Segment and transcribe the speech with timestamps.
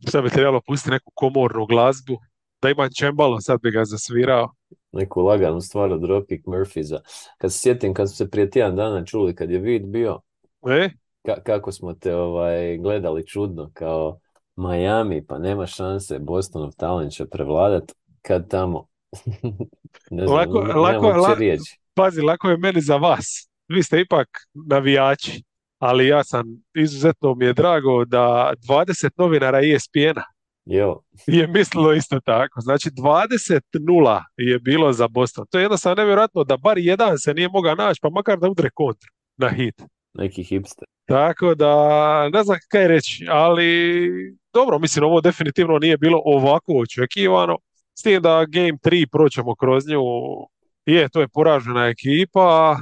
[0.00, 2.18] Sad bi trebalo pustiti neku komornu glazbu,
[2.62, 4.50] da ima čembalo, sad bi ga zasvirao.
[4.92, 7.00] Neku laganu stvar od Dropkick Murphys-a.
[7.38, 10.20] Kad se sjetim, kad smo se prije tjedan dana čuli, kad je vid bio,
[10.68, 10.90] E?
[11.24, 14.18] ka- kako smo te ovaj, gledali čudno, kao
[14.56, 17.92] Miami, pa nema šanse, Bostonov talent će prevladat,
[18.22, 18.86] kad tamo,
[20.10, 21.78] ne znam, Lako- lako- uopće la- riječi.
[21.94, 23.48] Pazi, lako je meni za vas.
[23.68, 24.28] Vi ste ipak
[24.68, 25.42] navijači,
[25.78, 30.38] ali ja sam, izuzetno mi je drago da 20 novinara ESPN-a
[30.70, 32.60] Jo, je mislilo isto tako.
[32.60, 35.46] Znači 20-0 je bilo za Boston.
[35.50, 38.70] To je jednostavno nevjerojatno da bar jedan se nije mogao naći, pa makar da udre
[38.74, 39.82] kontra na hit.
[40.14, 40.88] neki hipster.
[41.06, 44.00] Tako da, ne znam kaj reći, ali
[44.52, 47.56] dobro, mislim, ovo definitivno nije bilo ovako očekivano.
[47.98, 50.00] S tim da Game 3 proćemo kroz nju,
[50.86, 52.76] je, to je poražena ekipa,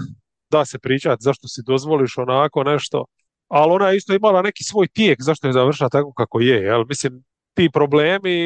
[0.50, 3.04] da se pričati zašto si dozvoliš onako nešto,
[3.48, 6.84] ali ona je isto imala neki svoj tijek zašto je završila tako kako je, jel?
[6.88, 7.24] Mislim,
[7.54, 8.36] ti problemi,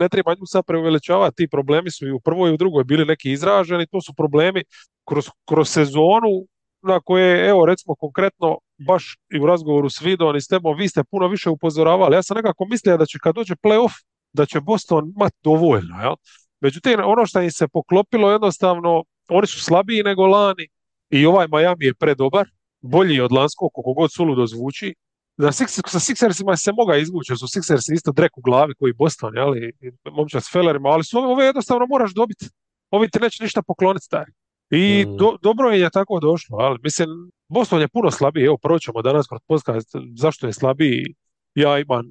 [0.00, 3.04] ne treba nju sad preuveličavati, ti problemi su i u prvoj i u drugoj bili
[3.04, 4.62] neki izraženi, to su problemi
[5.08, 6.46] kroz, kroz sezonu
[6.82, 10.88] na koje, evo recimo konkretno, baš i u razgovoru s Vidom i s tebom, vi
[10.88, 12.16] ste puno više upozoravali.
[12.16, 13.92] Ja sam nekako mislio da će kad dođe playoff,
[14.32, 16.14] da će Boston imati dovoljno, jel?
[16.60, 20.68] Međutim, ono što im se poklopilo jednostavno, oni su slabiji nego lani
[21.12, 22.46] i ovaj Miami je predobar,
[22.80, 24.94] bolji od lanskog, koliko god suludo zvuči.
[25.36, 28.92] Da Six- sa Sixersima se moga izvući, jer su Sixersi isto drek u glavi koji
[28.92, 29.56] Boston, jel?
[29.56, 32.46] I i momčad s Fellerima, ali su ove, ove jednostavno moraš dobiti.
[32.90, 34.32] Ovi ti neće ništa pokloniti, stari.
[34.70, 35.16] I Mm.
[35.16, 37.08] do- dobro je tako došlo, ali mislim,
[37.48, 41.14] Boston je puno slabiji, evo proćemo danas kroz podcast zašto je slabiji,
[41.54, 42.04] ja imam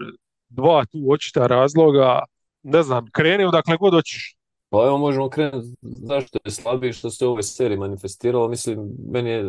[0.50, 2.24] dva tu očita razloga,
[2.64, 4.36] ne znam, kreni odakle god hoćeš.
[4.72, 8.48] Pa evo možemo krenuti zašto je slabiji što se u ovoj seriji manifestiralo.
[8.48, 8.80] Mislim,
[9.12, 9.44] meni je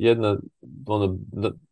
[0.00, 0.38] jedna
[0.86, 1.18] ono,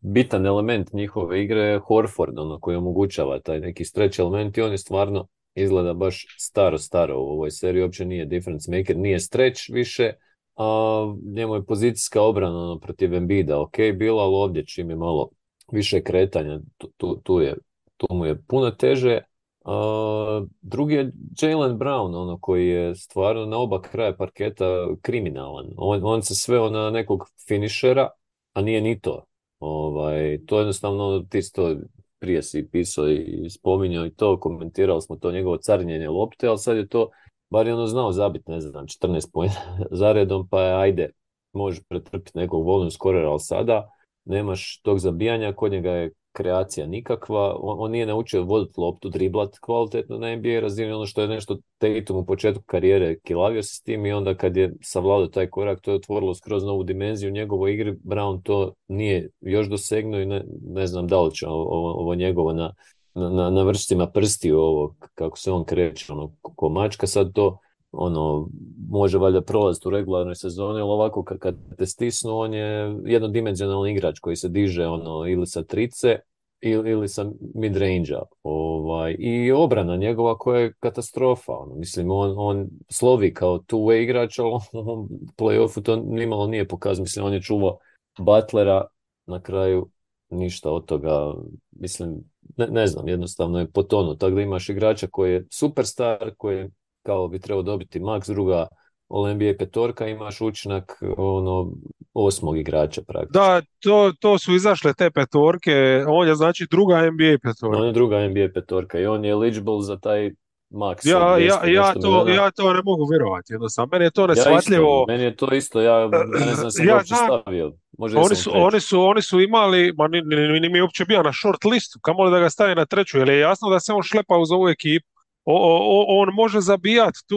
[0.01, 4.73] bitan element njihove igre je Horford, ono koji omogućava taj neki stretch element i on
[4.73, 7.83] je stvarno izgleda baš staro, staro u ovoj seriji.
[7.83, 10.13] Uopće nije difference maker, nije stretch više,
[10.57, 15.31] a njemu je pozicijska obrana ono, protiv Embida ok bila, ali ovdje čim je malo
[15.73, 17.57] više kretanja, tu, tu, tu je,
[17.97, 19.21] tu mu je puno teže.
[19.67, 21.13] A, drugi je
[21.43, 25.67] Jalen Brown, ono koji je stvarno na oba kraja parketa kriminalan.
[25.77, 28.09] On, on se sveo na nekog finišera,
[28.53, 29.25] a nije ni to.
[29.59, 31.77] Ovaj, to jednostavno, ti si to
[32.19, 36.77] prije si pisao i spominjao i to, komentirali smo to njegovo carinjenje lopte, ali sad
[36.77, 37.11] je to,
[37.51, 41.11] bar je ono znao zabiti, ne znam, 14 pojena zaredom, pa je ajde,
[41.53, 43.91] može pretrpiti nekog volume skorera, ali sada
[44.25, 49.59] nemaš tog zabijanja, kod njega je kreacija nikakva, on, on nije naučio voditi loptu, driblat
[49.61, 53.81] kvalitetno na NBA razini, ono što je nešto Tatum u početku karijere kilavio se s
[53.81, 57.75] tim i onda kad je savladao taj korak, to je otvorilo skroz novu dimenziju njegovoj
[57.75, 62.15] igri, Brown to nije još dosegnuo i ne, ne znam da li će ovo, ovo
[62.15, 62.75] njegovo na,
[63.15, 67.59] na, na, vrstima prstiju ovo, kako se on kreće, ono, ko mačka, sad to
[67.93, 68.49] ono,
[68.89, 73.93] može valjda prolaziti u regularnoj sezoni, ali ovako kad, kad te stisnu, on je jednodimenzionalni
[73.93, 76.19] igrač koji se diže ono, ili sa trice
[76.61, 78.23] ili, ili sa mid-range-a.
[78.43, 81.53] Ovaj, I obrana njegova koja je katastrofa.
[81.53, 81.75] Ono.
[81.75, 87.03] Mislim, on, on slovi kao two-way igrač, ali on play-offu to nimalo nije pokazao.
[87.03, 87.79] Mislim, on je čuvao
[88.19, 88.85] Butlera
[89.27, 89.89] na kraju
[90.31, 91.35] ništa od toga,
[91.71, 92.25] mislim,
[92.57, 94.15] ne, ne znam, jednostavno je potonuo.
[94.15, 96.71] Tako da imaš igrača koji je superstar, koji je
[97.07, 98.67] kao bi trebao dobiti max, druga
[99.09, 101.73] All NBA petorka, imaš učinak ono,
[102.15, 103.41] osmog igrača praktično.
[103.41, 107.79] Da, to, to su izašle te petorke, on je znači druga NBA petorka.
[107.79, 110.31] On je druga NBA petorka i on je eligible za taj
[110.71, 111.09] max.
[111.09, 114.23] Ja, od 200 ja, ja, to, ja to ne mogu vjerovati, jednostavno, meni je to
[114.23, 115.03] Ja neshvatljivo.
[115.03, 116.09] isto, meni je to isto, ja
[116.47, 117.73] ne znam sam Ja uopće stavio.
[117.99, 121.05] Možda Oni su, oni su, oni su imali, ma ni, ni, ni mi je uopće
[121.05, 123.93] bio na short listu, kamoli da ga stavi na treću, jer je jasno da se
[123.93, 125.16] on šlepa uz ovu ekipu.
[125.49, 127.37] On može zabijati tu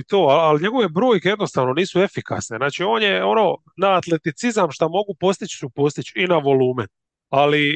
[0.00, 2.56] i to, ali njegove brojke jednostavno nisu efikasne.
[2.56, 6.86] Znači on je ono, na atleticizam šta mogu postići ću postići i na volumen.
[7.28, 7.72] Ali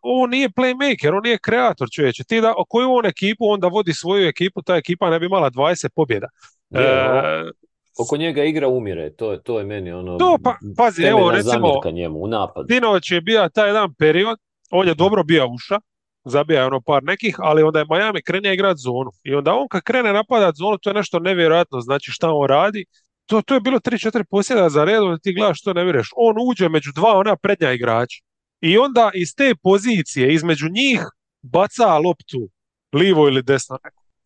[0.00, 2.24] on nije playmaker, on nije kreator čovječe.
[2.24, 5.88] Ti da, koju on ekipu, onda vodi svoju ekipu, ta ekipa ne bi imala 20
[5.94, 6.26] pobjeda.
[6.70, 7.50] Je, E,
[7.98, 11.80] Oko njega igra umire, to, je- to je meni ono To, pa, pazi, evo, recimo,
[11.92, 12.66] njemu u napadu.
[12.70, 14.38] Sinoć je bio taj jedan period,
[14.70, 15.78] on je dobro bio uša,
[16.24, 19.10] zabija ono par nekih, ali onda je Miami krenio igrat zonu.
[19.24, 22.84] I onda on kad krene napadat zonu, to je nešto nevjerojatno, znači šta on radi.
[23.26, 26.08] To, to je bilo 3-4 posjeda za redom, ti gledaš što ne vjeruješ.
[26.16, 28.22] On uđe među dva ona prednja igrača.
[28.60, 31.00] I onda iz te pozicije, između njih,
[31.42, 32.48] baca loptu,
[32.92, 33.78] livo ili desno.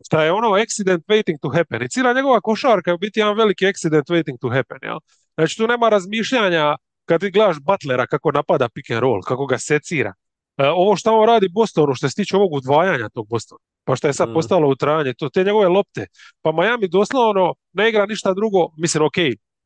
[0.06, 1.82] Šta je ono accident waiting to happen.
[1.82, 4.78] I cijela njegova košarka je u biti jedan veliki accident waiting to happen.
[4.82, 4.98] Jel?
[5.34, 9.58] Znači tu nema razmišljanja kad ti gledaš Butlera kako napada pick and roll, kako ga
[9.58, 10.14] secira.
[10.56, 13.58] E, ovo što on radi Bostonu što se tiče ovog udvajanja tog Bostona.
[13.86, 14.32] pa što je sad Mm.
[14.34, 16.06] postalo u trajanje, to te njegove lopte.
[16.42, 19.14] Pa Miami doslovno ne igra ništa drugo, mislim, ok,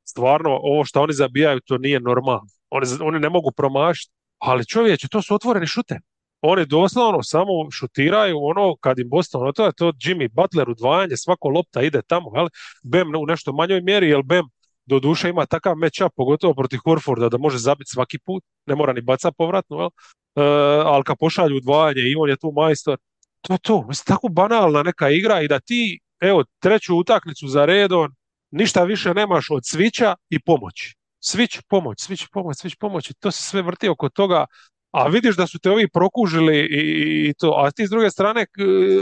[0.05, 2.47] stvarno ovo što oni zabijaju to nije normalno.
[2.71, 5.99] Oni, oni ne mogu promašiti, ali čovječe, to su otvoreni šute.
[6.41, 11.49] Oni doslovno samo šutiraju ono kad im Boston, to je to Jimmy Butler udvajanje, svako
[11.49, 12.49] lopta ide tamo, jel?
[12.83, 14.45] Bem u nešto manjoj mjeri, jer Bem
[14.87, 18.93] do duše ima takav matchup, pogotovo protiv Horforda, da može zabiti svaki put, ne mora
[18.93, 19.91] ni bacat povratno, jel?
[20.39, 20.41] E,
[20.85, 22.99] ali kad pošalju udvajanje i on je tu majstor,
[23.41, 27.65] to je to, mislim, tako banalna neka igra i da ti, evo, treću utakmicu za
[27.65, 28.15] redom,
[28.51, 30.95] ništa više nemaš od svića i pomoći.
[31.21, 34.47] Svić, pomoć, svić, pomoć, svić, pomoć to se sve vrti oko toga,
[34.91, 38.47] a vidiš da su te ovi prokužili i, i to, a ti s druge strane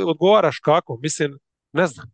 [0.07, 1.39] odgovaraš kako, mislim,
[1.73, 2.07] ne znam,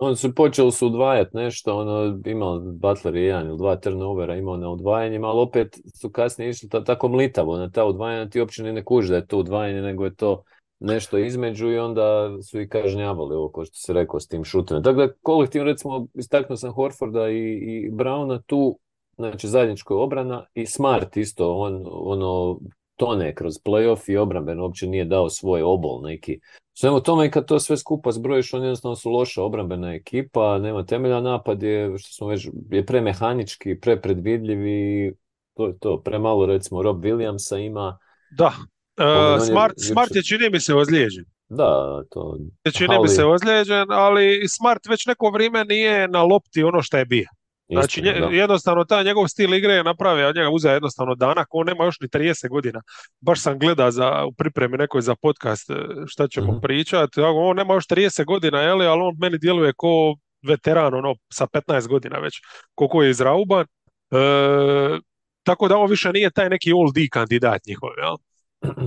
[0.00, 4.56] Oni su počeli su udvajati nešto, ono, imao Butler je jedan ili dva turnovera imao
[4.56, 8.62] na udvajanjima, ali opet su kasnije išli ta- tako mlitavo na ta udvajanja, ti uopće
[8.62, 10.42] ne kužiš da je to udvajanje, nego je to
[10.80, 14.80] nešto između i onda su i kažnjavali ovo, što se rekao, s tim šutima.
[14.80, 18.78] Dakle, kolektivno, recimo, istaknuo sam Horforda i, i Browna tu,
[19.16, 22.58] znači zajednička obrana i Smart isto, on ono
[22.96, 26.40] tone kroz playoff i obrambeno uopće nije dao svoj obol neki.
[26.74, 30.84] Svemu tome i kad to sve skupa zbrojiš, oni jednostavno su loša obrambena ekipa, nema
[30.84, 35.12] temelja, napad je, što smo već, je premehanički, prepredvidljiv i
[35.54, 37.98] to je to, premalo recimo Rob Williamsa ima,
[38.30, 38.52] da.
[38.98, 41.24] On- on je Smart, Smart je čini mi se ozlijeđen.
[41.48, 42.38] da, to,
[42.72, 46.96] Čini mi Ali- se ozlijeđen, ali Smart već neko vrijeme nije na lopti ono što
[46.96, 47.26] je bio.
[47.68, 51.66] Znači, istina, jednostavno taj njegov stil igre je napravio, od njega uzeo jednostavno danak, on
[51.66, 52.82] nema još ni 30 godina.
[53.20, 55.74] Baš sam gleda za, u pripremi nekoj za podcast e,
[56.06, 56.60] šta ćemo Mhm.
[56.62, 60.14] pričati, on nema još 30 godina, je li, ali on meni djeluje ko
[60.48, 62.40] veteran, ono, sa 15 godina već,
[62.74, 63.66] koliko je izrauban.
[64.10, 64.98] E,
[65.42, 68.14] tako da on više nije taj neki all D kandidat njihov, jel?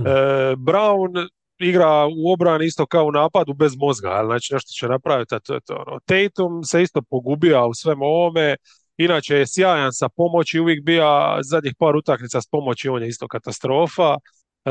[0.06, 1.28] E, Brown
[1.58, 4.26] igra u obrani isto kao u napadu bez mozga, jel?
[4.26, 5.84] znači nešto će napraviti, a to je to.
[5.86, 5.98] Ono.
[6.04, 8.56] Tatum se isto pogubio u svemu ovome,
[8.96, 13.28] inače je sjajan sa pomoći, uvijek bija zadnjih par utakmica s pomoći, on je isto
[13.28, 14.16] katastrofa.
[14.64, 14.70] E,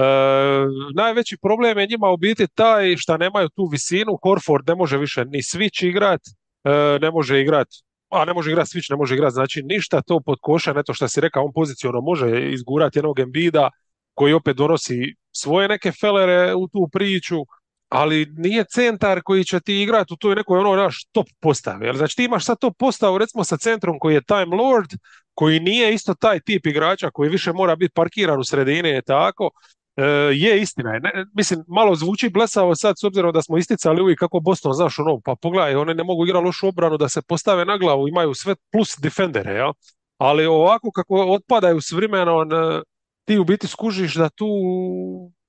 [0.95, 5.25] najveći problem je njima u biti taj što nemaju tu visinu, Horford ne može više
[5.25, 6.21] ni switch igrat,
[6.63, 7.67] e, ne može igrat
[8.09, 10.93] a ne može igrati switch, ne može igrati znači ništa, to pod koša, ne to
[10.93, 13.69] što si rekao, on poziciono može izgurati jednog Embida,
[14.13, 17.37] koji opet donosi svoje neke felere u tu priču,
[17.89, 21.85] ali nije centar koji će ti igrati u toj nekoj ono naš top postavi.
[21.85, 24.89] Jer znači ti imaš sad top postavu recimo sa centrom koji je Time Lord,
[25.33, 29.49] koji nije isto taj tip igrača koji više mora biti parkiran u sredini je tako.
[29.97, 30.03] E,
[30.33, 30.99] je istina.
[30.99, 34.99] Ne, mislim, malo zvuči blesavo sad s obzirom da smo isticali uvijek kako Boston, znaš
[34.99, 38.33] ono, pa pogledaj, oni ne mogu igrati lošu obranu da se postave na glavu, imaju
[38.33, 39.71] sve plus defendere, jel?
[40.17, 42.81] Ali ovako kako otpadaju s vremenom, e,
[43.27, 44.47] ti u biti skužiš da tu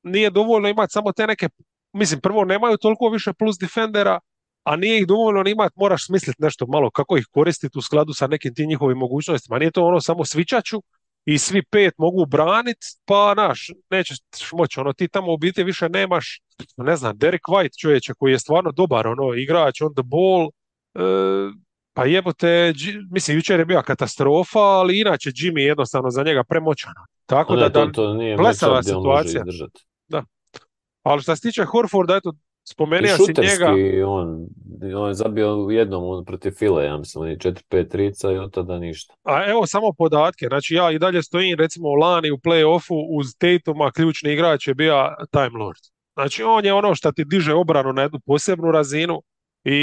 [0.03, 1.49] nije dovoljno imati samo te neke,
[1.93, 4.21] mislim, prvo nemaju toliko više plus defendera,
[4.65, 8.27] a nije ih dovoljno imati, moraš smisliti nešto malo kako ih koristiti u skladu sa
[8.27, 9.59] nekim tim njihovim mogućnostima.
[9.59, 10.83] Nije to ono samo svičaću
[11.25, 14.19] i svi pet mogu braniti, pa naš, nećeš
[14.53, 16.41] moći, ono ti tamo u biti više nemaš,
[16.77, 20.51] ne znam, Derek White čovječe koji je stvarno dobar, ono, igrač on the ball,
[20.95, 21.68] e,
[21.99, 22.73] pa jebote,
[23.11, 27.07] mislim, jučer je bila katastrofa, ali inače Jimmy je jednostavno za njega premoćano.
[27.27, 29.41] Tako A da, ne, to, da, to nije blesava može situacija.
[29.41, 29.85] izdržati.
[31.03, 33.75] ali što se tiče Horforda, eto, I spomenuo si njega,
[34.07, 34.47] on,
[34.97, 38.53] on je zabio u jednom protiv File, ja mislim, on je 4-5 trica i od
[38.53, 39.15] tada ništa.
[39.23, 43.91] a evo samo podatke, znači ja i dalje stojim recimo lani u play-offu uz Tatuma,
[43.91, 44.95] ključni igrač je bio
[45.31, 45.81] Time Lord.
[46.15, 49.23] Znači on je ono što ti diže obranu na jednu posebnu razinu
[49.65, 49.75] i,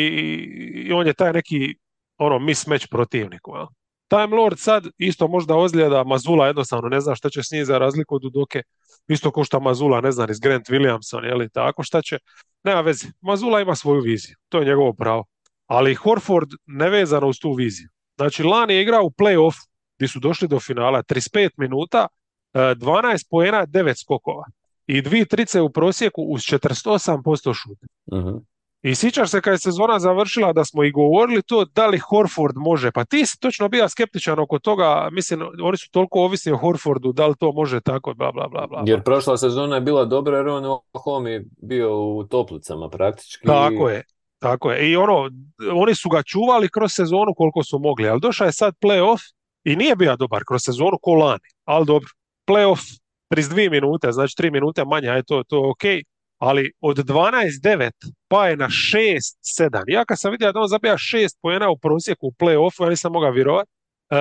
[0.88, 1.76] i on je taj neki
[2.18, 3.56] ono mismatch protivniku.
[3.56, 3.66] jel?
[4.08, 7.78] Time Lord sad isto možda ozljeda, Mazula jednostavno ne zna šta će s njim za
[7.78, 8.62] razliku od Udoke,
[9.08, 12.18] isto ko što Mazula ne zna s Grant Williamson, je li tako šta će,
[12.64, 15.26] nema veze, Mazula ima svoju viziju, to je njegovo pravo,
[15.68, 17.90] ali Horford nevezano uz tu viziju.
[18.18, 19.56] Znači lani je igrao u play-off
[19.98, 22.08] gdje su došli do finala 35 minuta,
[22.54, 24.46] e, 12 poena, 9 skokova
[24.88, 27.86] i dvije trice u prosjeku uz 48% šuta.
[28.14, 28.38] Mhm.
[28.86, 32.56] I sjećaš se kad je sezona završila da smo i govorili to da li Horford
[32.56, 36.58] može, pa ti si točno bio skeptičan oko toga, mislim oni su toliko ovisni o
[36.58, 38.84] Horfordu, da li to može tako, bla bla bla bla.
[38.86, 43.48] Jer prošla sezona je bila dobra jer on u Oklahoma bio u toplicama praktički.
[43.48, 44.04] Tako je,
[44.40, 44.92] tako je.
[44.92, 45.30] I ono,
[45.74, 49.76] oni su ga čuvali kroz sezonu koliko su mogli, ali došao je sad playoff i
[49.76, 52.10] nije bio dobar kroz sezonu ko lani, ali dobro.
[52.48, 53.00] Playoff
[53.34, 56.06] 32 minute, znači 3 minute manje, aj to, to je ok,
[56.46, 57.92] ali od 12-9
[58.28, 59.84] pa je na 6-7.
[59.88, 63.12] Ja kad sam vidio da on zabija 6 pojena u prosjeku u play-offu, ja nisam
[63.12, 63.70] mogao vjerovati.
[64.10, 64.16] E,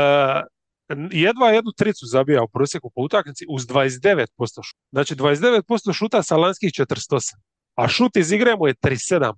[1.11, 4.27] jedva jednu tricu zabija u prosjeku po utakmici uz 29%
[4.63, 4.81] šuta.
[4.93, 7.35] Znači 29% šuta sa lanskih 48.
[7.75, 9.33] a šut iz igre mu je 37%.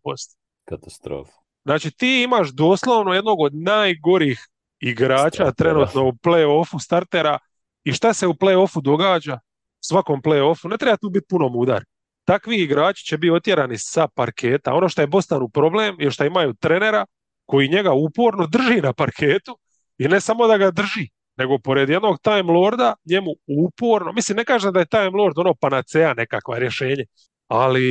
[0.65, 1.33] Katastrofa.
[1.65, 4.47] Znači ti imaš doslovno jednog od najgorih
[4.81, 5.53] igrača Startera.
[5.53, 7.39] trenutno u play-offu startera
[7.85, 9.39] i šta se u play-offu događa?
[9.81, 11.85] Svakom play-offu, ne treba tu biti puno mudar.
[12.27, 14.75] Takvi igrači će biti otjerani sa parketa.
[14.75, 17.07] Ono što je Bostonu problem je što imaju trenera
[17.47, 19.59] koji njega uporno drži na parketu
[19.99, 24.45] i ne samo da ga drži, nego pored jednog Time Lorda njemu uporno, mislim ne
[24.45, 27.05] kažem da je Time Lord ono panacea nekakva rješenje,
[27.49, 27.85] ali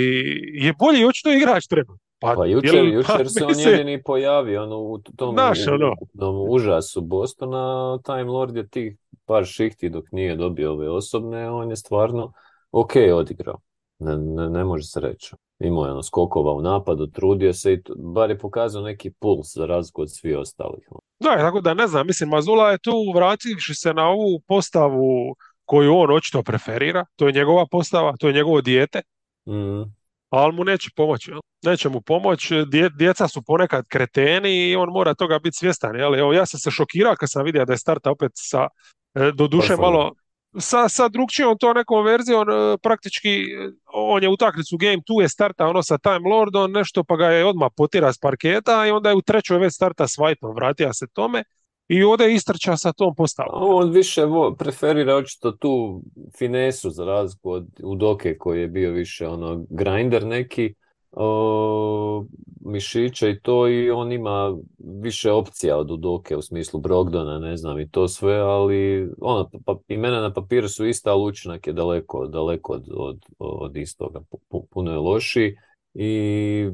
[0.54, 1.98] je bolji očito igrač trenutno.
[2.20, 5.74] Pa jučer, jel- jučer pa, se on mislim, jedini pojavio ono, u tom Znaš, u-
[5.74, 5.92] ono.
[5.94, 11.70] ukupnom užasu Bostona, Time Lord je tih par šihti dok nije dobio ove osobne, on
[11.70, 12.34] je stvarno
[12.72, 13.60] ok odigrao.
[14.00, 15.36] Ne, ne, ne može se reći.
[15.60, 19.66] Imao je ono skokova u napadu, trudio se i bar je pokazao neki puls za
[19.66, 20.88] razliku od svih ostalih.
[20.92, 21.00] ono.
[21.20, 25.36] Da, tako da ne znam, mislim Mazula je tu vrativši se na ovu postavu
[25.66, 29.02] koju on očito preferira, to je njegova postava, to je njegovo dijete,
[29.48, 29.82] Mm.
[30.30, 31.32] ali mu neće pomoći.
[31.32, 31.40] jel?
[31.64, 35.96] Neće mu pomoći, dje- djeca su ponekad kreteni i on mora toga biti svjestan.
[35.96, 36.16] Jel?
[36.16, 38.68] Evo, ja sam se šokirao kad sam vidio da je starta opet sa,
[39.14, 39.94] e, doduše Horfordom.
[39.94, 40.12] malo,
[40.60, 45.30] sa, sa drugčijom to nekom verzijom, e, praktički e, on je utakmicu game tu je
[45.30, 49.10] starta ono sa Time Lordom, nešto pa ga je odmah potira s parketa i onda
[49.10, 51.44] je u trećoj već starta s Whiteom, vratio se tome
[51.88, 53.54] i ovdje istrča sa tom postavom.
[53.54, 54.22] On više
[54.58, 56.02] preferira očito tu
[56.38, 60.74] finesu za razliku od Udoke koji je bio više ono grinder neki
[61.16, 62.26] o,
[62.66, 67.80] mišića i to i on ima više opcija od Udoke u smislu Brogdona, ne znam
[67.80, 72.28] i to sve, ali ono, pa, imena na papiru su ista, ali učinak je daleko,
[72.28, 75.56] daleko od, od, od istoga, Pu- pu- puno je lošiji
[75.94, 76.70] i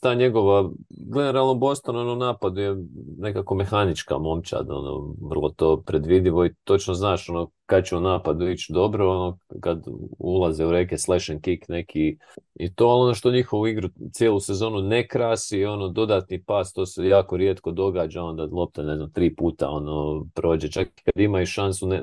[0.00, 2.76] ta njegova, generalno Boston, ono napad je
[3.18, 8.48] nekako mehanička momčad, ono, vrlo to predvidivo i točno znaš, ono, kad će u napadu
[8.48, 9.84] ići dobro, ono, kad
[10.18, 12.18] ulaze u reke slash and kick neki
[12.54, 17.08] i to, ono što njihovu igru cijelu sezonu ne krasi, ono, dodatni pas, to se
[17.08, 21.40] jako rijetko događa, onda lopta, ne znam, tri puta, ono, prođe, čak i kad ima
[21.40, 22.02] i šansu, ne,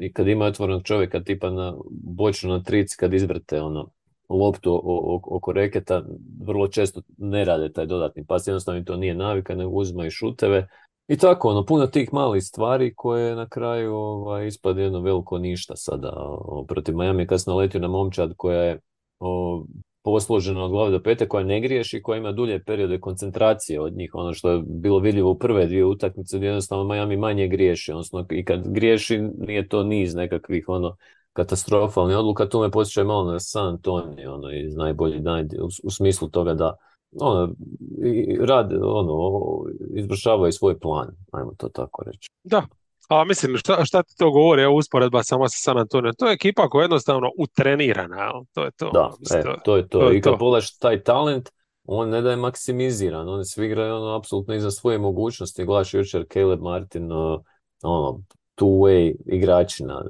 [0.00, 3.90] i kad ima otvorenog čovjeka, tipa na bočnu na trici, kad izvrte, ono,
[4.28, 4.80] loptu
[5.22, 6.02] oko reketa,
[6.40, 10.68] vrlo često ne rade taj dodatni pas, jednostavno to nije navika, nego uzimaju šuteve.
[11.08, 15.76] I tako, ono, puno tih malih stvari koje na kraju ovaj, ispade jedno veliko ništa
[15.76, 18.80] sada o, protiv Miami kad sam naletio na momčad koja je
[19.20, 19.64] o,
[20.02, 24.14] posložena od glave do pete, koja ne griješi, koja ima dulje periode koncentracije od njih,
[24.14, 28.44] ono što je bilo vidljivo u prve dvije utakmice, jednostavno Miami manje griješi, odnosno i
[28.44, 30.96] kad griješi nije to niz nekakvih ono
[31.36, 35.90] katastrofalnih odluka, tu me posjeća malo na San Antonio, ono, iz najbolji dan, u, u
[35.90, 36.76] smislu toga da
[37.20, 37.54] ono,
[38.04, 39.16] i- rade, ono,
[39.94, 42.28] izvršavaju svoj plan, ajmo to tako reći.
[42.44, 42.62] Da,
[43.08, 46.32] a mislim, šta, šta ti to govori, evo usporedba sama sa San Antonio, to je
[46.32, 48.90] ekipa koja je jednostavno utrenirana, to je to.
[48.90, 49.98] Da, Mislim, e, to- to je to.
[49.98, 51.48] to je I kad pogledaš taj talent,
[51.84, 55.64] on ne da je maksimiziran, oni svi igraju ono, apsolutno iza svoje mogućnosti.
[55.64, 57.12] Gledaš jučer Caleb Martin,
[57.82, 58.20] ono,
[58.56, 60.04] two-way igračina,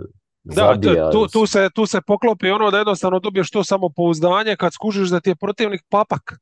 [0.55, 5.09] Da, tu, tu, se, tu se poklopi ono da jednostavno dobiješ to samopouzdanje kad skužiš
[5.09, 6.39] da ti je protivnik papak.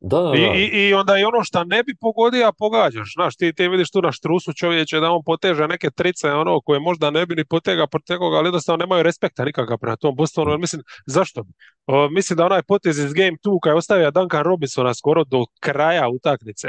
[0.00, 0.54] Da, da, I, da.
[0.54, 3.12] i, I onda i ono šta ne bi pogodio, a pogađaš.
[3.14, 6.80] Znaš, ti, ti vidiš tu na štrusu čovječe da on poteže neke trice ono koje
[6.80, 10.58] možda ne bi ni potega protegoga, ali jednostavno nemaju respekta nikakav prema tom Bostonu.
[10.58, 11.52] Mislim, zašto bi?
[11.86, 15.44] O, mislim da onaj potez iz Game 2 kad je ostavio Duncan Robinsona skoro do
[15.60, 16.68] kraja utakmice,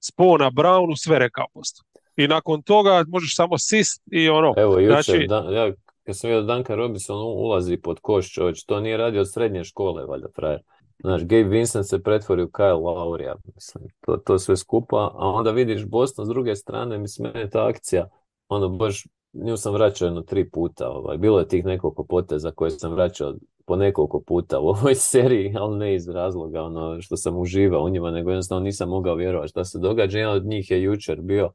[0.00, 1.84] spona Brownu, sve rekao Boston.
[2.16, 4.54] I nakon toga možeš samo sist i ono.
[4.56, 5.72] Evo, jučer, Znači- Dan- ja,
[6.06, 10.04] kad sam vidio Duncan Robinson ulazi pod koš, čovječ, to nije radio od srednje škole,
[10.04, 10.62] valjda, frajer.
[10.98, 15.50] Znaš, Gabe Vincent se pretvori u Kyle Lowry, mislim, to, to sve skupa, a onda
[15.50, 18.08] vidiš Boston s druge strane, mislim, mene ta akcija,
[18.48, 22.70] ono, baš, nju sam vraćao jedno tri puta, ovaj, bilo je tih nekoliko poteza koje
[22.70, 23.34] sam vraćao
[23.66, 27.88] po nekoliko puta u ovoj seriji, ali ne iz razloga, ono, što sam uživao u
[27.88, 31.50] njima, nego jednostavno nisam mogao vjerovati šta se događa, jedan od njih je jučer bio,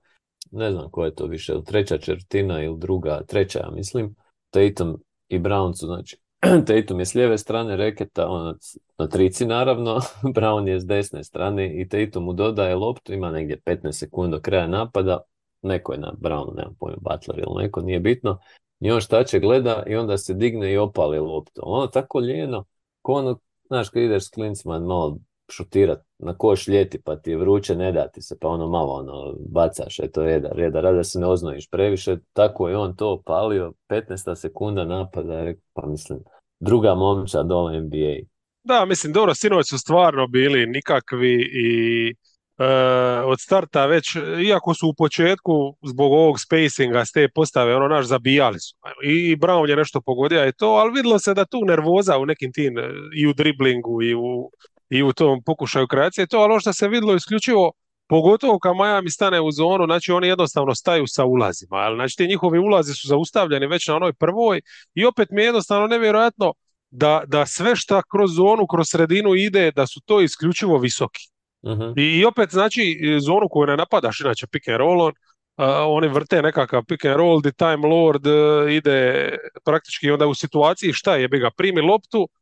[0.51, 4.15] ne znam ko je to više, treća četvrtina ili druga, treća, ja mislim,
[4.51, 6.17] Tatum i Brown znači,
[6.67, 8.55] Tatum je s lijeve strane reketa, on
[8.97, 9.99] na, trici naravno,
[10.35, 14.41] Brown je s desne strane i Tatum mu dodaje loptu, ima negdje 15 sekundi do
[14.41, 15.19] kraja napada,
[15.61, 18.39] neko je na Brownu, nemam pojma, Butler ili neko, nije bitno,
[18.79, 21.61] i on šta će gleda i onda se digne i opali loptu.
[21.63, 22.65] Ono tako lijeno,
[23.01, 25.17] ko ono, znaš, kad ideš s klincima malo
[25.51, 28.93] šutirat na koš ljeti pa ti je vruće, ne da ti se, pa ono malo
[28.93, 33.73] ono bacaš, eto reda, reda, rada se ne oznojiš previše, tako je on to opalio,
[33.89, 36.19] 15 sekunda napada, pa mislim,
[36.59, 38.15] druga momčad dole NBA.
[38.63, 42.13] Da, mislim, dobro, sinoć su stvarno bili nikakvi i
[43.25, 44.05] od starta već,
[44.45, 48.75] iako su u početku zbog ovog spacinga s te postave, ono naš zabijali su.
[49.03, 52.53] I, Brown je nešto pogodio i to, ali vidjelo se da tu nervoza u nekim
[52.53, 54.51] tim, e, i u driblingu i u,
[54.91, 57.71] i u tom pokušaju kreacije, to, ali ono što se vidjelo isključivo
[58.11, 61.75] Pogotovo kad Miami stane u zonu, znači oni jednostavno staju sa ulazima.
[61.75, 64.61] Ali, znači ti njihovi ulazi su zaustavljeni već na onoj prvoj
[64.93, 66.53] i opet mi je jednostavno nevjerojatno
[66.89, 71.21] da, da sve šta kroz zonu, kroz sredinu ide, da su to isključivo visoki.
[71.61, 72.81] uh I, I, opet znači
[73.19, 75.13] zonu koju ne napadaš, inače pick and roll on,
[75.87, 79.29] oni vrte nekakav pick and roll, the time lord uh, ide
[79.65, 82.40] praktički onda u situaciji šta je, bi ga primi loptu uh,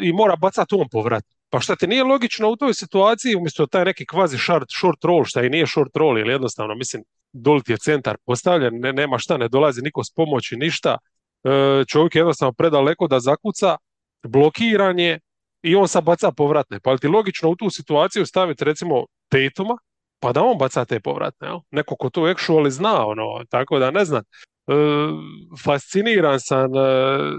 [0.00, 1.24] i mora bacati on povrat.
[1.50, 5.24] Pa šta ti nije logično u toj situaciji, umjesto taj neki kvazi short, short roll,
[5.24, 9.18] šta i nije short roll, ili jednostavno, mislim, dol ti je centar postavljen, ne, nema
[9.18, 10.98] šta, ne dolazi niko s pomoći, ništa,
[11.44, 13.76] e, čovjek je jednostavno predaleko da zakuca,
[14.22, 15.20] blokiran je
[15.62, 16.80] i on sad baca povratne.
[16.80, 19.76] Pa li ti logično u tu situaciju staviti recimo Tatuma,
[20.20, 21.60] pa da on baca te povratne, jel?
[21.70, 24.22] neko ko to actually zna, ono, tako da ne znam.
[24.66, 24.74] E,
[25.64, 27.30] fasciniran sam, e,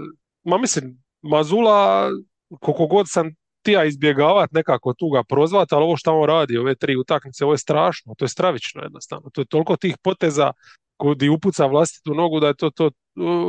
[0.44, 0.98] ma mislim,
[1.28, 2.10] Mazula,
[2.60, 3.30] koliko god sam
[3.66, 7.54] ja izbjegavati nekako tu ga prozvati, ali ovo što on radi, ove tri utakmice, ovo
[7.54, 9.30] je strašno, to je stravično jednostavno.
[9.32, 10.52] To je toliko tih poteza
[10.96, 12.90] kod upuca vlastitu nogu da je to, to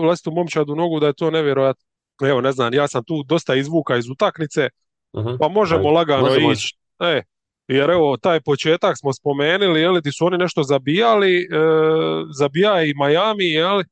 [0.02, 1.84] vlastitu momčadu nogu da je to nevjerojatno.
[2.22, 4.70] Evo, ne znam, ja sam tu dosta izvuka iz utakmice,
[5.14, 6.78] uh pa možemo lagano ići.
[7.00, 7.22] E,
[7.68, 11.48] jer evo, taj početak smo spomenuli, jeli, ti su oni nešto zabijali, e,
[12.38, 13.84] zabija i Miami, jeli,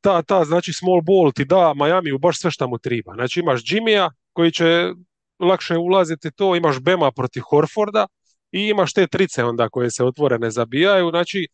[0.00, 3.14] ta, ta, znači small ball ti da Miami u baš sve što mu treba.
[3.14, 4.92] Znači imaš Jimmya, koji će
[5.38, 8.06] lakše ulaziti to, imaš Bema protiv Horforda
[8.52, 11.46] i imaš te trice onda koje se otvorene zabijaju, znači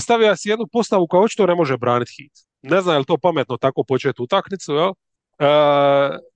[0.00, 2.32] stavio si jednu postavu koja očito ne može braniti hit.
[2.62, 4.92] Ne znam je li to pametno tako početi utakmicu, jel?
[5.38, 5.46] E,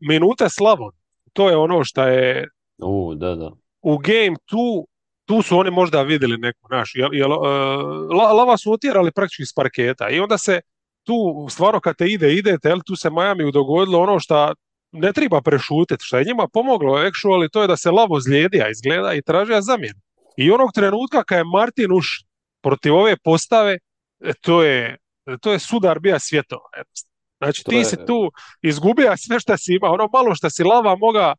[0.00, 0.92] minute Slavon,
[1.32, 3.50] to je ono što je u, da, da.
[3.82, 4.86] u game tu
[5.24, 7.38] tu su oni možda vidjeli neku naš, jel, jel, uh,
[8.10, 10.60] lava su otjerali praktički iz parketa i onda se
[11.02, 14.52] tu stvarno kad te ide, idete, jel, tu se Miami dogodilo ono što
[14.92, 19.14] ne treba prešutiti, što je njima pomoglo actually to je da se Lavo zlijedija izgleda
[19.14, 20.00] i tražija zamjenu.
[20.36, 22.24] I onog trenutka kad je Martin uš
[22.62, 23.78] protiv ove postave,
[24.20, 24.96] e, to je,
[25.40, 26.68] to je sudar bija svjetova.
[27.38, 28.30] Znači ti si tu
[28.62, 31.34] izgubija sve što si ima, ono malo što si Lava moga e,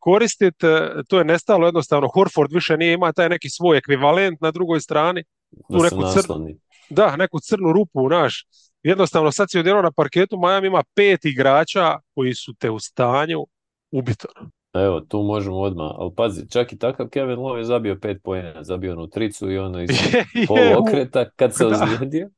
[0.00, 2.08] koristiti, e, to je nestalo jednostavno.
[2.08, 5.24] Horford više nije ima taj neki svoj ekvivalent na drugoj strani.
[5.70, 6.48] Tu neku crnu,
[6.90, 8.44] da, neku crnu rupu, naš
[8.82, 13.46] jednostavno sad si odjedno na parketu, Miami ima pet igrača koji su te u stanju
[13.90, 14.26] ubiti.
[14.72, 18.64] Evo, tu možemo odmah, ali pazi, čak i takav Kevin Love je zabio pet pojena,
[18.64, 19.88] zabio onu tricu i ono iz
[20.48, 22.30] poluokreta kad se ozlijedio.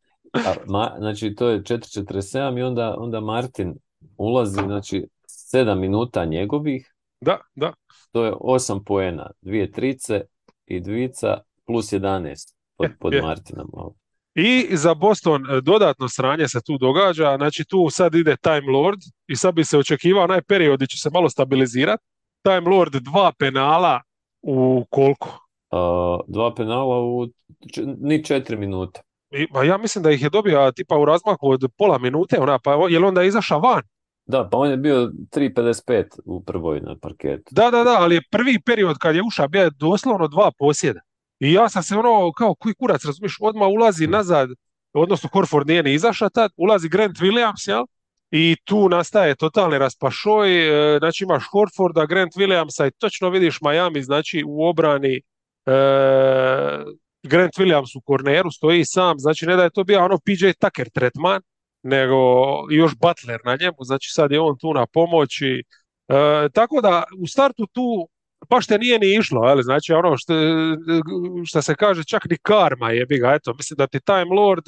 [0.67, 3.75] Ma, znači, to je 4.47 i onda, onda Martin
[4.17, 5.07] ulazi, znači,
[5.53, 6.95] 7 minuta njegovih.
[7.21, 7.73] Da, da.
[8.13, 10.21] To je 8 poena, dvije trice
[10.67, 13.71] i dvica plus 11 pod, pod Martinom.
[14.35, 18.99] I za Boston e, dodatno sranje se tu događa, znači tu sad ide Time Lord
[19.27, 22.05] i sad bi se očekivao onaj period gdje će se malo stabilizirati.
[22.43, 24.01] Time Lord dva penala
[24.43, 25.29] u koliko?
[25.71, 27.27] Uh, dva penala u
[27.99, 29.01] ni četiri minute.
[29.31, 32.59] I, pa ja mislim da ih je dobio tipa u razmaku od pola minute, ona,
[32.59, 33.83] pa je li onda izašao van?
[34.27, 37.43] Da, pa on je bio 3.55 u prvoj na parketu.
[37.51, 41.01] Da, da, da, ali je prvi period kad je ušao bio je doslovno dva posjeda.
[41.41, 44.49] I ja sam se ono, kao koji kurac, razumiješ, odmah ulazi nazad,
[44.93, 47.85] odnosno Horford nije ni izašao tad, ulazi Grant Williams, jel?
[48.31, 54.03] I tu nastaje totalni raspašoj, e, znači imaš Horforda, Grant Williamsa i točno vidiš Miami,
[54.03, 55.73] znači u obrani e,
[57.23, 60.91] Grant Williams u korneru stoji sam, znači ne da je to bio ono PJ Tucker
[60.91, 61.41] tretman,
[61.83, 62.17] nego
[62.71, 65.63] još Butler na njemu, znači sad je on tu na pomoći.
[66.09, 68.09] E, tako da u startu tu
[68.51, 70.35] baš te nije ni išlo, ali znači ono što,
[71.47, 74.65] što se kaže čak ni karma je bi ga, eto, mislim da ti Time Lord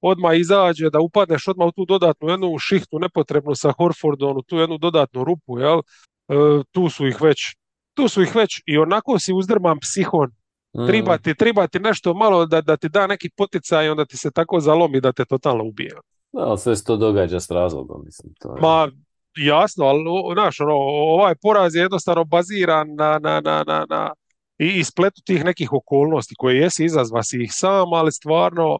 [0.00, 4.56] odmah izađe, da upadneš odmah u tu dodatnu jednu šihtu nepotrebnu sa Horfordom, u tu
[4.56, 5.78] jednu dodatnu rupu, jel?
[5.78, 6.34] E,
[6.72, 7.56] tu su ih već,
[7.94, 10.30] tu su ih već i onako si uzdrman psihon,
[10.78, 10.86] mm.
[10.86, 14.16] Treba, ti, treba ti nešto malo da, da ti da neki poticaj i onda ti
[14.16, 15.92] se tako zalomi da te totalno ubije.
[16.32, 18.34] Da, ali sve se to događa s razlogom, mislim.
[18.40, 18.60] To je...
[18.60, 18.88] Ma,
[19.36, 20.00] jasno, ali
[20.32, 24.12] znaš, ono, ovaj poraz je jednostavno baziran na, na, na, na, na
[24.58, 28.78] i spletu tih nekih okolnosti koje jesi izazva si ih sam, ali stvarno...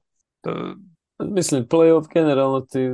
[0.49, 0.77] Uh...
[1.19, 2.89] Mislim, playoff generalno ti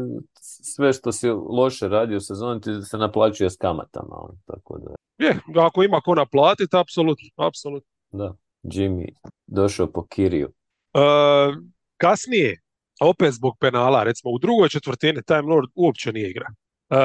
[0.75, 4.17] sve što si loše radio u sezoni ti se naplaćuje s kamatama.
[4.17, 4.95] On, tako da...
[5.19, 7.89] Je, ako ima ko naplatiti, apsolutno, apsolutno.
[8.11, 9.09] Da, Jimmy
[9.47, 10.47] došao po Kiriju.
[10.95, 11.57] Uh,
[11.97, 12.62] kasnije,
[13.03, 16.47] opet zbog penala, recimo u drugoj četvrtini Time Lord uopće nije igra.
[16.91, 16.99] Uh,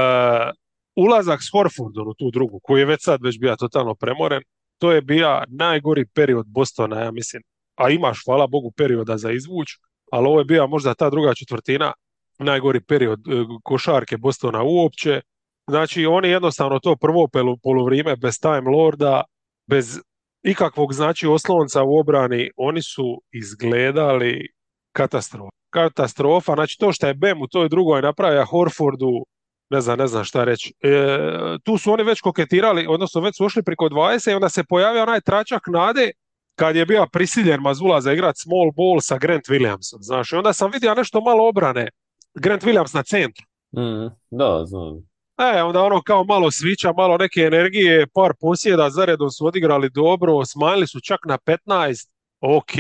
[0.95, 4.41] ulazak s Horfordom u tu drugu, koji je već sad već bio totalno premoren,
[4.77, 7.43] to je bio najgori period Bostona, ja mislim.
[7.75, 9.67] A imaš, hvala Bogu, perioda za izvuć,
[10.11, 11.93] ali ovo je bila možda ta druga četvrtina
[12.39, 15.21] najgori period e, košarke Bostona uopće.
[15.67, 17.27] Znači, oni jednostavno to prvo
[17.63, 19.23] polovrijeme bez Time Lorda,
[19.67, 19.99] bez
[20.43, 24.47] ikakvog znači oslonca u obrani, oni su izgledali
[24.91, 25.49] katastrofa.
[25.77, 29.25] Katastrofa, znači to što je Bem u toj drugoj napravio Horfordu,
[29.69, 30.73] ne znam, ne znam šta reći.
[30.81, 31.17] E,
[31.63, 35.03] tu su oni već koketirali, odnosno već su ušli priko 20 i onda se pojavio
[35.03, 36.11] onaj tračak nade
[36.55, 39.97] kad je bio prisiljen Mazula za igrat small ball sa Grant Williamsom.
[39.99, 41.89] Znaš, onda sam vidio nešto malo obrane.
[42.35, 43.45] Grant Williams na centru.
[43.77, 45.07] Mm, da, znam.
[45.37, 50.45] E, onda ono kao malo svića, malo neke energije, par posjeda, zaredom su odigrali dobro,
[50.45, 52.09] smanjili su čak na 15,
[52.41, 52.71] ok,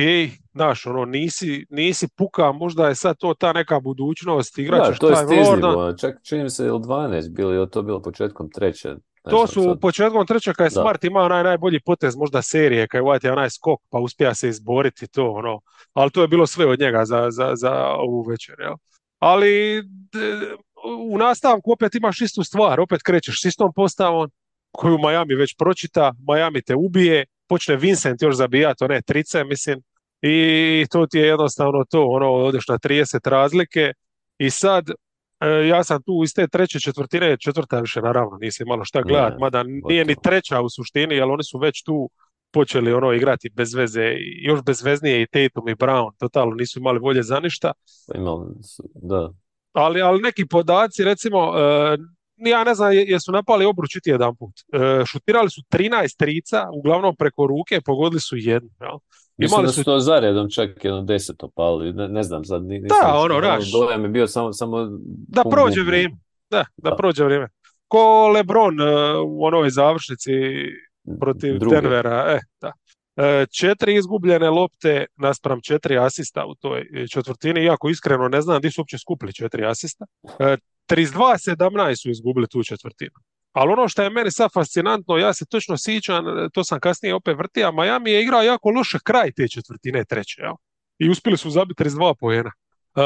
[0.57, 5.09] znaš, ono, nisi, nisi puka, možda je sad to ta neka budućnost, igrat da, to
[5.09, 8.95] je stizljivo, čak čini mi se ili 12 bili, to bilo početkom treće.
[9.29, 9.79] To su sad.
[9.79, 13.49] početkom treće kad je Smart imao onaj najbolji potez možda serije, kad je uvati onaj
[13.49, 15.59] skok pa uspija se izboriti to, ono,
[15.93, 18.73] ali to je bilo sve od njega za, za, za ovu večer, jel?
[19.19, 19.83] Ali
[21.11, 24.29] u nastavku opet imaš istu stvar, opet krećeš s istom postavom
[24.71, 29.81] koju Miami već pročita, Miami te ubije, počne Vincent još zabijati one trice, mislim,
[30.21, 33.93] i to ti je jednostavno to, ono, odeš na 30 razlike
[34.37, 38.85] i sad e, ja sam tu iz te treće četvrtine, četvrta više naravno, nisi malo
[38.85, 42.09] šta gledat, mada nije ni treća u suštini, jer oni su već tu
[42.51, 47.23] počeli ono igrati bez veze, još bezveznije i Tatum i Brown, totalno nisu imali volje
[47.23, 47.71] za ništa.
[48.95, 49.31] da.
[49.73, 51.97] Ali, ali neki podaci, recimo, e,
[52.37, 54.53] ja ne znam jesu napali obručiti jedan put.
[54.73, 58.69] E, šutirali su 13 trica, uglavnom preko ruke, pogodili su jednu.
[58.81, 58.97] Jel?
[59.37, 62.63] Mislim da su to zaredom čak jedno deset opali, ne, ne znam sad.
[62.63, 63.71] Nisam, da, ono, raš.
[63.71, 64.53] Dojam je bio samo...
[64.53, 64.87] samo
[65.27, 66.15] da prođe vrijeme.
[66.49, 67.47] Da, da, prođe vrijeme.
[67.87, 68.87] Ko Lebron uh,
[69.27, 70.31] u onoj završnici
[71.19, 71.75] protiv Druge.
[71.75, 72.25] Denvera.
[72.27, 72.71] E, da.
[73.17, 78.71] E, četiri izgubljene lopte naspram četiri asista u toj četvrtini, iako iskreno ne znam di
[78.71, 80.05] su uopće skupili četiri asista.
[80.39, 80.57] E,
[80.89, 83.11] 32-17 su izgubili tu četvrtinu.
[83.53, 87.37] Ali ono što je meni sad fascinantno, ja se točno sjećam, to sam kasnije opet
[87.37, 90.41] vrtio, Miami je igrao jako loše kraj te četvrtine treće.
[90.41, 90.53] Jel?
[90.99, 92.51] I uspjeli su zabiti 32 pojena.
[92.95, 93.03] Uh,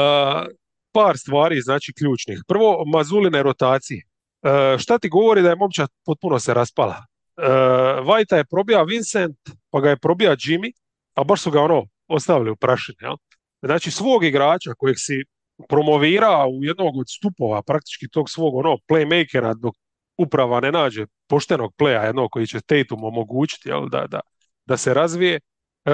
[0.92, 2.38] par stvari, znači ključnih.
[2.48, 4.02] Prvo, Mazuline rotacije.
[4.42, 6.96] Uh, šta ti govori da je momčad potpuno se raspala?
[7.36, 9.38] Uh, Vajta je probija Vincent,
[9.70, 10.72] pa ga je probija Jimmy,
[11.14, 12.98] a baš su ga ono ostavili u prašini.
[13.00, 13.16] Jel?
[13.62, 15.24] Znači svog igrača kojeg si
[15.68, 19.74] promovira u jednog od stupova praktički tog svog ono playmakera dok
[20.18, 24.20] uprava ne nađe poštenog playa jednog koji će Tatum omogućiti jel, da, da,
[24.66, 25.40] da se razvije.
[25.84, 25.90] E,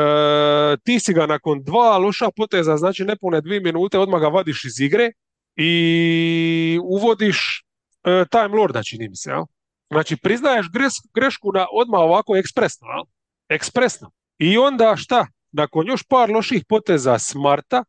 [0.84, 4.80] ti si ga nakon dva loša poteza, znači nepune dvije minute, odmah ga vadiš iz
[4.80, 5.12] igre
[5.56, 7.64] i uvodiš
[8.04, 9.30] e, Time Lorda, čini mi se.
[9.30, 9.44] Jel?
[9.90, 10.66] Znači, priznaješ
[11.14, 12.88] grešku na odmah ovako ekspresno.
[12.88, 13.04] Jel?
[13.48, 14.10] Ekspresno.
[14.38, 15.26] I onda šta?
[15.52, 17.84] Nakon još par loših poteza Smarta,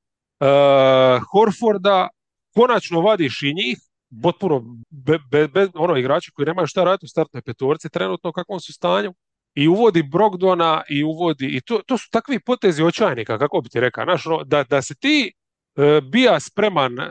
[1.32, 2.08] Horforda,
[2.54, 3.78] konačno vadiš i njih,
[4.24, 8.60] potpuno be, be, ono igrači koji nemaju šta raditi u startnoj petorci trenutno u kakvom
[8.60, 9.14] su stanju
[9.56, 13.80] i uvodi Brogdona i uvodi i to, to su takvi potezi očajnika kako bi ti
[13.80, 15.32] rekao znaš, ono, da, da se ti
[15.76, 17.10] uh, bija spreman e,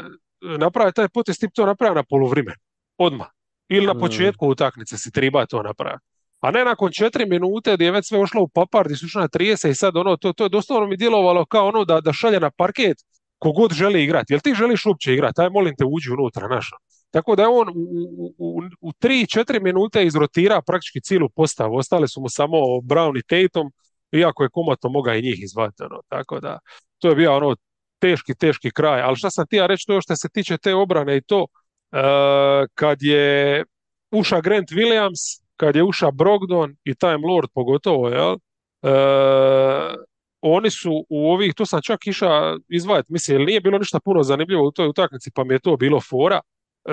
[0.58, 2.54] napraviti taj potez tip to napravi na poluvrime
[2.98, 3.26] odmah
[3.68, 4.00] ili na mm.
[4.00, 6.04] početku utakmice si treba to napraviti
[6.40, 9.28] a ne nakon četiri minute gdje je već sve ušlo u papar, gdje su na
[9.28, 12.40] 30 i sad ono, to, to je doslovno mi djelovalo kao ono da, da šalje
[12.40, 12.96] na parket
[13.38, 14.32] kogod želi igrati.
[14.32, 15.40] Jel ti želiš uopće igrati?
[15.40, 16.76] Aj molim te uđi unutra, naša.
[17.10, 21.76] Tako da je on u, u, u 3-4 minute izrotira praktički cijelu postavu.
[21.76, 23.70] Ostale su mu samo Brown i Tatum,
[24.12, 25.82] iako je komato mogao i njih izvati.
[25.82, 26.00] Ono.
[26.08, 26.58] Tako da,
[26.98, 27.56] to je bio ono
[27.98, 29.00] teški, teški kraj.
[29.00, 31.48] Ali šta sam ti ja reći to što se tiče te obrane i to, uh,
[32.74, 33.64] kad je
[34.10, 38.36] uša Grant Williams, kad je uša Brogdon i Time Lord pogotovo, jel?
[38.82, 38.88] Uh,
[40.40, 44.22] oni su u ovih, to sam čak iša izvajati, mislim, jer nije bilo ništa puno
[44.22, 46.40] zanimljivo u toj utakmici, pa mi je to bilo fora.
[46.84, 46.92] E,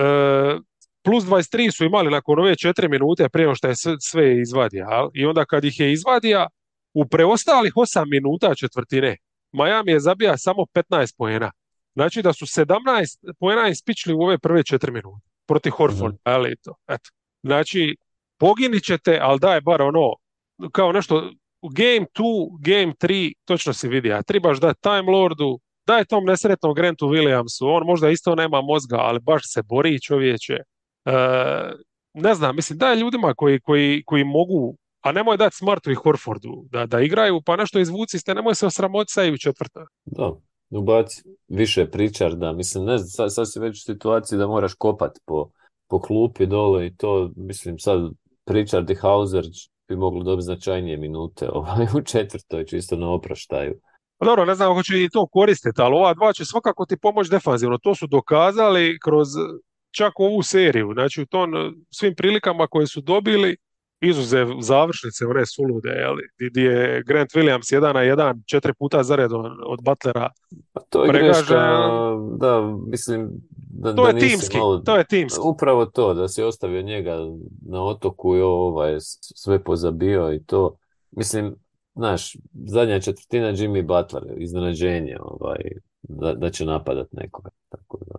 [1.04, 4.88] plus 23 su imali nakon ove 4 minute prije što je sve, izvadio.
[5.14, 6.48] I onda kad ih je izvadio,
[6.94, 9.18] u preostalih 8 minuta četvrtine,
[9.52, 11.52] Miami je zabija samo 15 pojena.
[11.94, 16.14] Znači da su 17 pojena ispičili u ove prve 4 minute protiv Horford.
[16.14, 16.18] Mm.
[16.24, 17.10] Ali to, eto.
[17.44, 17.96] Znači,
[18.38, 20.14] poginit ćete, ali daj bar ono,
[20.72, 21.32] kao nešto
[21.70, 26.74] game 2, game 3, točno si vidi, a trebaš da Time Lordu, daj tom nesretnom
[26.74, 30.54] Grantu Williamsu, on možda isto nema mozga, ali baš se bori čovječe.
[30.54, 31.14] E,
[32.14, 36.66] ne znam, mislim, daj ljudima koji, koji, koji mogu, a nemoj dati Smartu i Horfordu
[36.72, 39.86] da, da igraju, pa nešto izvuci ste, nemoj se osramoti u četvrta.
[40.06, 40.32] Da,
[40.70, 44.74] ubaci više pričar, da, mislim, ne znam, sad, sad si već u situaciji da moraš
[44.74, 45.50] kopat po,
[45.88, 48.00] po klupi dole i to, mislim, sad
[48.46, 49.46] Pritchard i Hauser
[49.88, 53.74] bi moglo dobiti značajnije minute ovaj, u četvrtoj, čisto na opraštaju.
[54.18, 56.98] Pa dobro, ne znam ako će i to koristiti, ali ova dva će svakako ti
[56.98, 57.78] pomoći defanzivno.
[57.78, 59.28] To su dokazali kroz
[59.92, 60.92] čak ovu seriju.
[60.94, 61.52] Znači u tom
[61.92, 63.58] svim prilikama koje su dobili,
[64.06, 69.46] izuzev završnice, one sulude, jeli, gdje je Grant Williams jedan na jedan, četiri puta zaredom
[69.66, 70.30] od Butlera.
[70.74, 71.56] Pa to je greška,
[72.38, 75.40] da, mislim, da, to da je timski, to je timski.
[75.44, 77.18] Upravo to, da si ostavio njega
[77.70, 80.76] na otoku i ovaj, sve pozabio i to.
[81.12, 81.56] Mislim,
[81.96, 85.58] znaš, zadnja četvrtina Jimmy Butler, iznenađenje, ovaj,
[86.02, 87.50] da, da će napadat nekoga.
[87.70, 88.16] Tako da,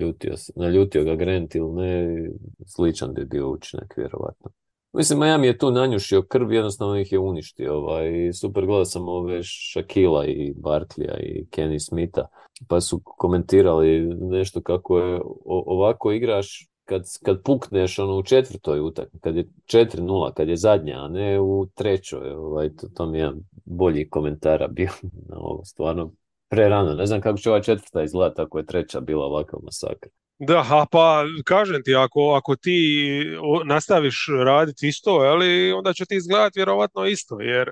[0.00, 2.28] ljutio, se, naljutio ga Grant ili ne,
[2.66, 4.50] sličan bi bio učinak, vjerovatno.
[4.96, 7.74] Mislim, Miami je tu nanjušio krv, jednostavno ih je uništio.
[7.74, 9.40] Ovaj, super gledao sam ove
[9.72, 12.26] Shakila i Barklija i Kenny Smitha,
[12.68, 19.22] pa su komentirali nešto kako je ovako igraš kad, kad pukneš ono u četvrtoj utakmici,
[19.22, 23.32] kad je 4-0, kad je zadnja, a ne u trećoj, ovaj, to, to mi je
[23.64, 24.90] bolji komentara bio
[25.28, 26.12] na ovo, stvarno
[26.48, 26.94] prerano.
[26.94, 30.08] Ne znam kako će ova četvrta izgledati ako je treća bila ovakav masakr.
[30.38, 33.08] Da, a pa kažem ti, ako, ako ti
[33.64, 37.70] nastaviš raditi isto, ali onda će ti izgledati vjerovatno isto, jer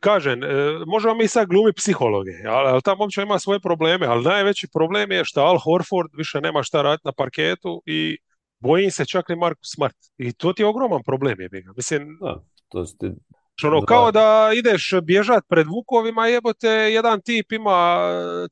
[0.00, 0.48] kažem, e,
[0.86, 5.12] možemo mi sad glumi psihologe, ali, ali ta momča ima svoje probleme, ali najveći problem
[5.12, 8.18] je što Al Horford više nema šta raditi na parketu i
[8.58, 9.96] bojim se čak ni Marku Smart.
[10.18, 13.12] I to ti je ogroman problem, je Mislim, da, to ste...
[13.64, 17.98] Ono, kao da ideš bježat pred vukovima, jebote, jedan tip ima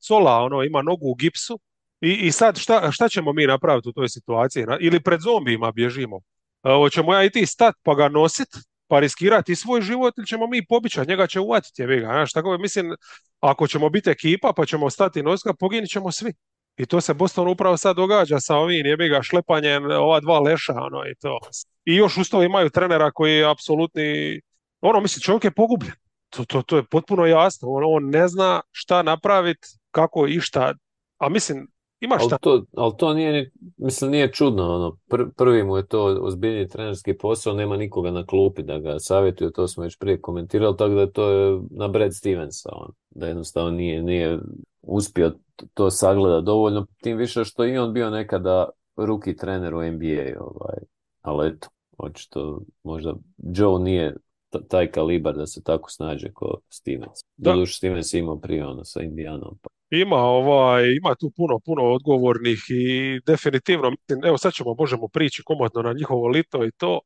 [0.07, 1.59] cola, ono, ima nogu u gipsu,
[2.01, 4.65] i, i sad šta, šta ćemo mi napraviti u toj situaciji?
[4.79, 6.21] Ili pred zombijima bježimo?
[6.63, 8.47] E, hoćemo ja i ti stat pa ga nosit,
[8.87, 12.07] pa riskirati svoj život ili ćemo mi pobićati, njega će uvatiti, je ga.
[12.07, 12.95] Znaš, tako mislim,
[13.39, 16.33] ako ćemo biti ekipa pa ćemo stati noska, poginit ćemo svi.
[16.77, 20.73] I to se Boston upravo sad događa sa ovim jebi ga šlepanjem ova dva leša
[20.73, 21.39] ono i to.
[21.85, 24.41] I još uz to imaju trenera koji je apsolutni
[24.89, 25.93] ono mislim čovjek je pogubljen.
[26.29, 27.69] To, to, to je potpuno jasno.
[27.69, 30.73] On, on ne zna šta napraviti, kako i šta.
[31.17, 31.67] A mislim,
[31.99, 32.37] ima šta.
[32.43, 34.75] Ali to, ali to nije, mislim, nije čudno.
[34.75, 34.97] Ono.
[35.37, 39.67] prvi mu je to ozbiljni trenerski posao, nema nikoga na klupi da ga savjetuje, to
[39.67, 42.69] smo već prije komentirali, tako da to je na Brad Stevensa.
[42.71, 42.91] On.
[43.09, 44.39] Da jednostavno nije, nije
[44.81, 45.31] uspio
[45.73, 50.77] to sagleda dovoljno, tim više što i on bio nekada ruki trener u NBA, ovaj,
[51.21, 54.15] ali eto, očito možda Joe nije
[54.61, 57.19] taj kalibar da se tako snađe ko Stevens.
[57.37, 59.57] Doduš Stevens imao prije ono sa Indianom.
[59.61, 59.67] Pa.
[59.89, 63.91] Ima, ovaj, ima tu puno, puno odgovornih i definitivno,
[64.25, 66.99] evo sad ćemo, možemo prići komotno na njihovo lito i to.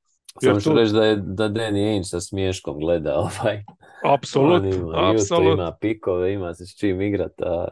[0.44, 0.76] Samo ću tu...
[0.76, 3.64] reći da je da Danny Ainge sa smješkom gleda ovaj.
[4.06, 5.54] Apsolutno, apsolutno.
[5.54, 7.68] Ima pikove, ima se s čim igrati, a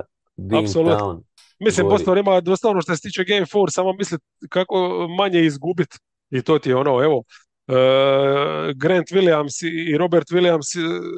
[0.63, 1.23] Apsolutno.
[1.59, 4.17] Mislim, Boston ima dosta ono što se tiče Game 4, samo misli
[4.49, 5.97] kako manje izgubiti.
[6.31, 7.23] I to ti je ono, evo,
[8.75, 10.77] Grant Williams i Robert Williams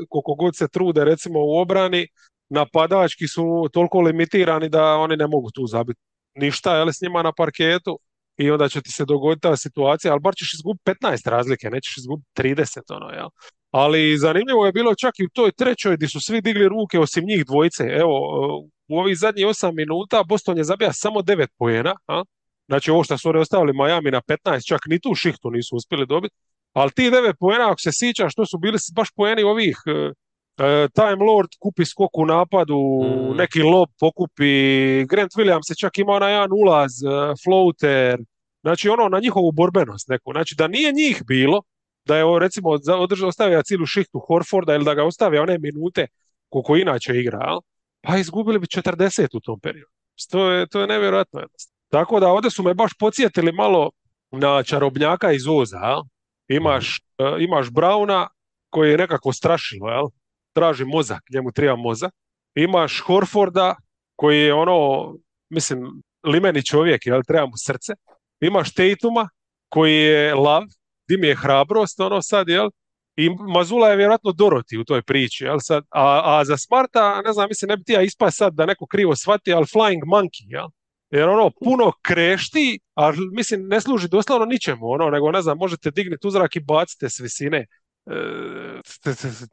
[0.09, 2.07] koliko god se trude recimo u obrani
[2.49, 5.99] napadački su toliko limitirani da oni ne mogu tu zabiti
[6.35, 7.99] ništa jel, s njima na parketu
[8.37, 11.97] i onda će ti se dogoditi ta situacija, ali bar ćeš izgubiti 15 razlike, nećeš
[11.97, 13.29] izgubiti 30 ono, jel?
[13.71, 17.25] Ali zanimljivo je bilo čak i u toj trećoj gdje su svi digli ruke osim
[17.25, 17.83] njih dvojice.
[17.83, 18.19] Evo,
[18.87, 21.95] u ovih zadnjih 8 minuta Boston je zabija samo 9 pojena.
[22.07, 22.23] A?
[22.71, 26.05] Znači ovo što su oni ostavili Miami na 15, čak ni tu šihtu nisu uspjeli
[26.05, 26.35] dobiti.
[26.73, 30.11] Ali ti 9 pojena, ako se sjećaš, to su bili baš pojeni ovih uh,
[30.93, 33.35] Time Lord kupi skok u napadu, mm.
[33.37, 34.53] neki lob pokupi,
[35.05, 37.11] Grant Williams se čak imao na jedan ulaz, uh,
[37.43, 38.19] floater,
[38.61, 40.31] znači ono na njihovu borbenost neku.
[40.31, 41.61] Znači da nije njih bilo,
[42.05, 42.69] da je recimo
[43.27, 46.07] ostavio cijelu šihtu Horforda ili da ga ostavio one minute
[46.49, 47.57] koliko inače igra,
[48.01, 49.91] pa izgubili bi 40 u tom periodu.
[50.31, 51.41] To je, to je nevjerojatno
[51.91, 53.91] Tako da ovdje su me baš podsjetili malo
[54.31, 56.01] na čarobnjaka iz Oza.
[56.47, 58.27] Imaš, uh, imaš Brauna
[58.69, 60.07] koji je nekako strašilo, jel?
[60.53, 62.13] traži mozak, njemu treba mozak.
[62.55, 63.75] Imaš Horforda
[64.15, 65.13] koji je ono,
[65.49, 67.21] mislim, limeni čovjek, jel?
[67.27, 67.93] treba mu srce.
[68.41, 69.29] Imaš Tatuma
[69.69, 70.63] koji je lav,
[71.07, 72.69] di mi je hrabrost, ono sad, jel?
[73.15, 75.83] I Mazula je vjerojatno Doroti u toj priči, jel sad?
[75.89, 78.85] A, a za Smarta, ne znam, mislim, ne bi ti ja ispao sad da neko
[78.85, 80.67] krivo shvati, ali Flying Monkey, jel?
[81.11, 85.91] Jer ono, puno krešti, a mislim, ne služi doslovno ničemu, ono, nego, ne znam, možete
[85.91, 87.65] dignuti uzrak i bacite s visine.
[88.05, 88.13] E,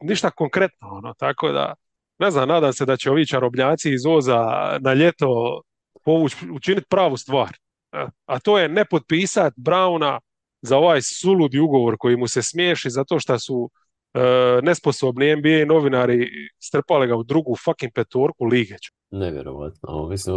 [0.01, 1.73] ništa konkretno, ono, tako da,
[2.19, 4.37] ne znam, nadam se da će ovi čarobnjaci iz Oza
[4.81, 5.61] na ljeto
[6.03, 7.49] povući, učiniti pravu stvar.
[7.91, 10.19] E, a to je ne potpisati Brauna
[10.61, 13.69] za ovaj suludi ugovor koji mu se smiješi zato što su
[14.13, 14.19] e,
[14.63, 18.75] nesposobni NBA novinari strpali ga u drugu fucking petorku lige.
[19.11, 20.07] Nevjerovatno.
[20.07, 20.35] Mislim,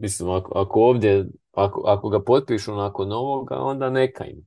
[0.00, 4.46] mislim ako, ako ovdje, ako, ako ga potpišu nakon ovoga, onda neka im.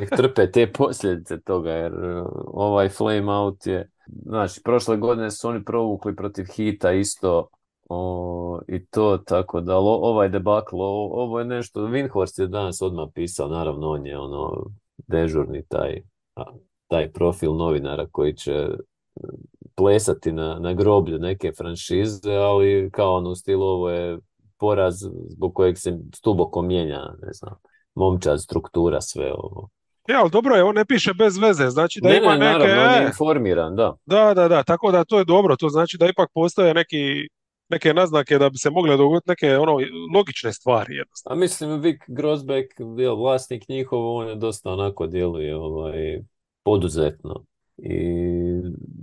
[0.00, 5.48] nek trpe te posljedice toga, jer uh, ovaj flame out je, znači, prošle godine su
[5.48, 7.48] oni provukli protiv hita isto
[7.88, 12.82] o, i to, tako da lo, ovaj debakl, ovo, ovo je nešto, Winhorst je danas
[12.82, 14.66] odmah pisao, naravno on je ono
[15.06, 16.02] dežurni taj,
[16.86, 18.68] taj profil novinara koji će
[19.78, 24.18] plesati na, na groblju neke franšize, ali kao ono u stilu ovo je
[24.58, 24.94] poraz
[25.28, 27.54] zbog kojeg se stuboko mijenja, ne znam,
[27.94, 29.68] momčad, struktura, sve ovo.
[30.08, 32.58] Ja, ali dobro je, on ne piše bez veze, znači da ne, ima ne, neke...
[32.58, 33.96] naravno, on je e, informiran, da.
[34.06, 37.28] Da, da, da, tako da to je dobro, to znači da ipak postoje neki,
[37.68, 39.78] neke naznake da bi se mogle dogoditi neke ono
[40.14, 41.36] logične stvari jednostavno.
[41.36, 46.20] A mislim, Vic Grosbeck, jel, vlasnik njihov, on je dosta onako djeluje ovaj,
[46.62, 47.44] poduzetno
[47.78, 48.00] i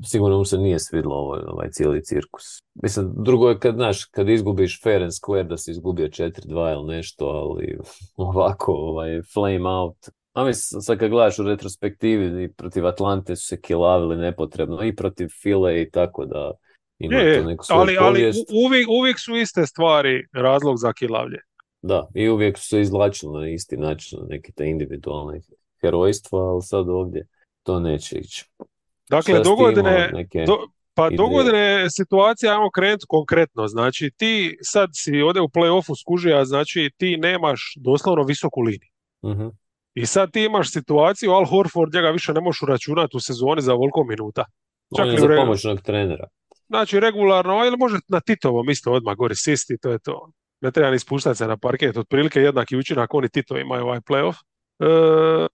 [0.03, 2.43] sigurno mu se nije svidlo ovaj, ovaj cijeli cirkus.
[2.73, 6.95] Mislim, drugo je kad, znaš, kad izgubiš fair and square da si izgubio 4-2 ili
[6.95, 7.77] nešto, ali
[8.15, 9.97] ovako, ovaj, flame out.
[10.33, 14.95] A mislim, sad kad gledaš u retrospektivi i protiv Atlante su se kilavili nepotrebno i
[14.95, 16.51] protiv File i tako da
[16.99, 18.49] ima Je, to neku svoju ali, ali povijest.
[18.65, 21.39] uvijek, uvijek su iste stvari razlog za kilavlje.
[21.81, 25.41] Da, i uvijek su se izvlačili na isti način, na neke te individualne
[25.81, 27.27] herojstva, ali sad ovdje
[27.65, 28.45] to neće ići.
[29.09, 30.57] Dakle, dogodine, neke do,
[30.93, 31.17] pa ideje?
[31.17, 36.91] dogodine je situacija, ajmo krenuti konkretno, znači ti sad si ovdje u play-offu skužija, znači
[36.97, 38.91] ti nemaš doslovno visoku liniju.
[39.25, 39.47] Mhm.
[39.93, 43.73] I sad ti imaš situaciju, Al Horford njega više ne možeš uračunati u sezoni za
[43.73, 44.45] ovoliko minuta.
[44.97, 46.27] Čak On je za re- pomoćnog trenera.
[46.67, 50.29] Znači regularno, ili može na Titovom isto odmah gori sisti, to je to.
[50.61, 54.35] Ne treba ni spuštati se na parket, otprilike jednaki učinak oni Tito imaju ovaj playoff.
[54.79, 55.47] E,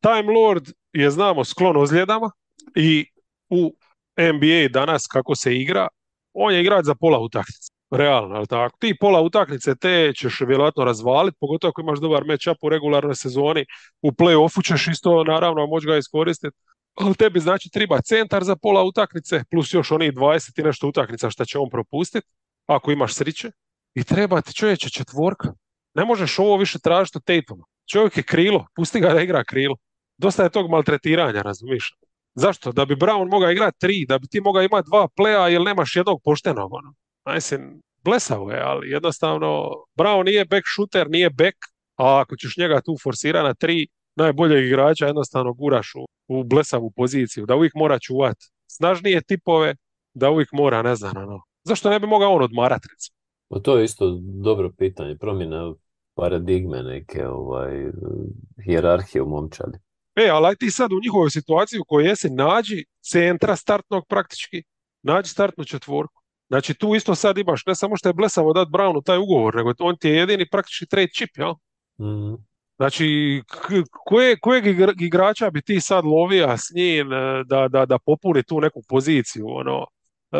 [0.00, 0.64] Time Lord
[1.00, 2.30] je znamo sklon ozljedama
[2.76, 3.06] i
[3.50, 3.74] u
[4.18, 5.88] NBA danas kako se igra,
[6.32, 7.76] on je igrač za pola utakmice.
[7.90, 8.76] Realno, ali tako?
[8.78, 13.64] Ti pola utakmice te ćeš vjerojatno razvaliti, pogotovo ako imaš dobar match-up u regularnoj sezoni.
[14.02, 16.56] U play-offu ćeš isto naravno moći ga iskoristiti.
[16.94, 21.30] Ali tebi znači treba centar za pola utakmice, plus još onih 20 i nešto utakmica
[21.30, 22.26] što će on propustiti,
[22.66, 23.50] ako imaš sriće.
[23.94, 25.52] I treba ti čovječe četvorka.
[25.94, 27.64] Ne možeš ovo više tražiti od Tatuma.
[27.92, 29.76] Čovjek je krilo, pusti ga da igra krilo.
[30.18, 31.94] Dosta je tog maltretiranja, razumiješ?
[32.34, 32.72] Zašto?
[32.72, 35.96] Da bi Brown mogao igrati tri, da bi ti mogao imati dva pleja jer nemaš
[35.96, 36.72] jednog poštenog.
[36.72, 36.94] Ono.
[37.34, 41.56] Mislim, blesavo je, ali jednostavno Brown nije back shooter, nije back,
[41.96, 46.90] a ako ćeš njega tu forsirati na tri najboljeg igrača, jednostavno guraš u, u blesavu
[46.90, 49.76] poziciju, da uvijek mora čuvat snažnije tipove,
[50.14, 51.42] da uvijek mora, ne znam, ono.
[51.64, 53.16] Zašto ne bi mogao on odmarat, recimo?
[53.48, 55.74] Pa to je isto dobro pitanje, promjena
[56.14, 57.90] paradigme neke, ovaj,
[58.64, 59.78] hijerarhije u momčadi.
[60.16, 64.62] E, ali aj ti sad u njihovoj situaciji u kojoj jesi, nađi centra startnog praktički,
[65.02, 66.22] nađi startnu četvorku.
[66.48, 69.72] Znači tu isto sad imaš, ne samo što je blesavo dat Brownu taj ugovor, nego
[69.78, 71.54] on ti je jedini praktički trade chip, jel?
[72.00, 72.34] Mhm.
[72.76, 73.06] Znači,
[73.90, 78.42] koje, kojeg igra- igrača bi ti sad lovija s njim e, da, da, da popuni
[78.42, 79.86] tu neku poziciju, ono,
[80.32, 80.38] e,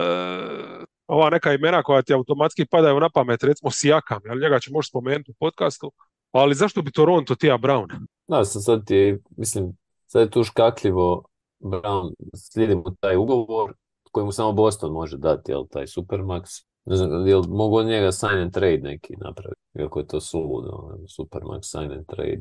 [1.07, 4.89] ova neka imena koja ti automatski padaju na pamet, recimo Sijakam, jel njega će možeš
[4.89, 5.93] spomenuti u podcastu,
[6.33, 8.07] ali zašto bi Toronto tija Brown?
[8.29, 11.23] Da, sad, je, mislim, sad je tu škakljivo
[11.61, 13.73] Brown, slijedi mu taj ugovor
[14.13, 16.65] koji mu samo Boston može dati, jel, taj Supermax.
[16.85, 20.71] Ne znam, jel mogu od njega sign and trade neki napraviti, iako je to suludo,
[20.73, 22.41] ono, Supermax sign and trade.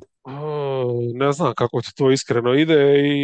[1.13, 3.15] Ne znam kako ti to iskreno ide i,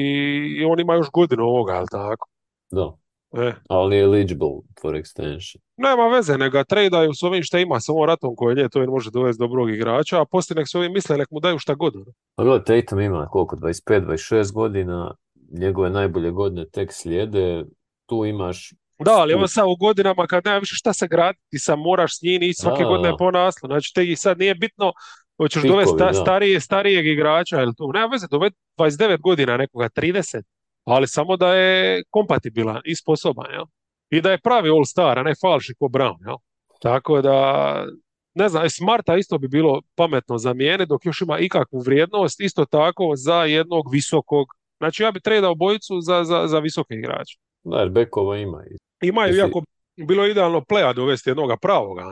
[0.59, 2.27] i on ima još godinu ovoga, jel tako?
[2.71, 2.97] Da,
[3.33, 4.49] E, ali je eligible
[4.81, 5.57] for extension.
[5.77, 8.87] nema veze, nego ga tradaju s ovim što ima, s ovom ratom koje to je
[8.87, 11.95] može dovesti dobrog igrača, a poslije nek se ovi misle, nek mu daju šta god.
[11.95, 12.05] ono.
[12.35, 15.13] Pa gledaj, Tatum ima koliko, 25-26 godina,
[15.51, 17.65] njegove najbolje godine tek slijede,
[18.05, 18.73] tu imaš
[19.05, 22.17] Da, ali on sad u godinama kad nema više šta se graditi, ti sam moraš
[22.17, 23.17] s njim ići svake Da, godine da.
[23.17, 23.67] po naslu.
[23.67, 24.93] Znači, te sad nije bitno
[25.37, 27.91] hoćeš dovesti sta- starije, starijeg igrača ili to.
[27.93, 30.41] Nema veze, dovedi 29 godina nekoga, 30,
[30.83, 33.65] ali samo da je kompatibilan i sposoban, jel?
[34.09, 36.35] I da je pravi all-star, a ne falši ko Brown, jel?
[36.81, 37.85] Tako da,
[38.33, 43.13] ne znam, Smarta isto bi bilo pametno zamijeniti dok još ima ikakvu vrijednost, isto tako
[43.15, 44.47] za jednog visokog.
[44.77, 47.37] Znači, ja bi tradao bojicu za, za, za visoke igrače.
[47.63, 48.63] Da, jer bekova ima.
[49.01, 49.61] Imaju, iako
[49.97, 52.03] bi bilo idealno playa dovesti jednoga pravoga,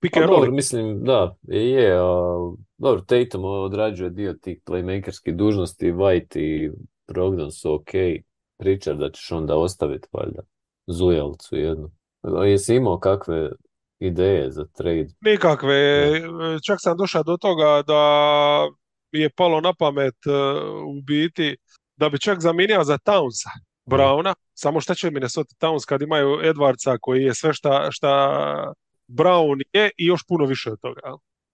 [0.00, 2.04] pick Pa dobro, mislim, da, je, je, a,
[2.78, 6.70] dobro, Tatum odrađuje dio tih playmakerskih dužnosti, White i
[7.08, 7.90] Brogdon su ok,
[8.58, 10.42] Pritchard da ćeš onda ostaviti, valjda,
[10.86, 11.90] Zujalcu jednu.
[12.46, 13.50] Jesi imao kakve
[13.98, 15.08] ideje za trade?
[15.20, 16.22] Nikakve, e,
[16.66, 18.00] čak sam došao do toga da
[19.12, 20.30] mi je palo na pamet e,
[20.86, 21.56] u biti
[21.96, 23.50] da bi čak zamijenio za Townsa
[23.86, 28.72] Browna, samo šta će Minnesota Towns kad imaju Edwardsa koji je sve šta, šta
[29.08, 31.00] Brown je i još puno više od toga.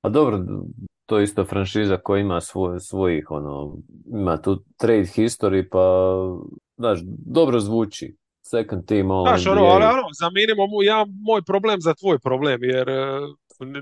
[0.02, 0.38] A dobro,
[1.10, 3.76] to je isto franšiza koja ima svoj, svojih, ono,
[4.12, 6.14] ima tu trade history, pa,
[6.76, 8.16] znaš, dobro zvuči.
[8.42, 12.64] Second team, all Znaš, ono, ali ono, zaminimo mu ja moj problem za tvoj problem,
[12.64, 13.20] jer e,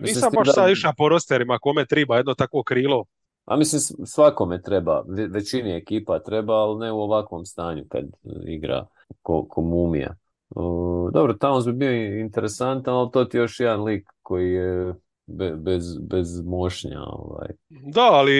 [0.00, 3.04] nisam baš da- sad išao po rosterima kome treba jedno takvo krilo.
[3.44, 8.04] A mislim, svakome treba, ve- većini ekipa treba, ali ne u ovakvom stanju kad
[8.46, 8.86] igra
[9.22, 10.14] ko, ko mumija.
[10.50, 14.94] Uh, dobro, Towns bi bio interesantan, ali to ti je još jedan lik koji je
[15.28, 17.00] be- bez, bez mošnja.
[17.00, 17.48] Ovaj.
[17.68, 18.32] Da, ali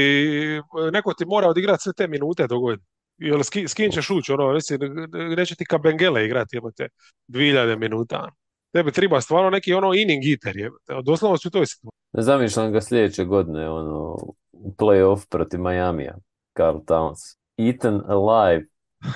[0.57, 0.63] e,
[0.93, 2.87] neko ti mora odigrati sve te minute dogodine.
[3.17, 4.81] Jel s, ki- s kim ćeš ući, ono, mislim,
[5.37, 6.89] neće ti Kabengele igrati, jebote,
[7.29, 8.29] 2000 minuta.
[8.73, 10.95] Tebi treba stvarno neki ono inning eater, jebote.
[11.05, 11.99] Doslovno su u toj situaciji.
[12.13, 14.17] Ne zamišljam ga sljedeće godine ono,
[14.53, 16.17] u playoff protiv Majamija,
[16.57, 17.37] Carl Towns.
[17.57, 18.65] Eaten alive.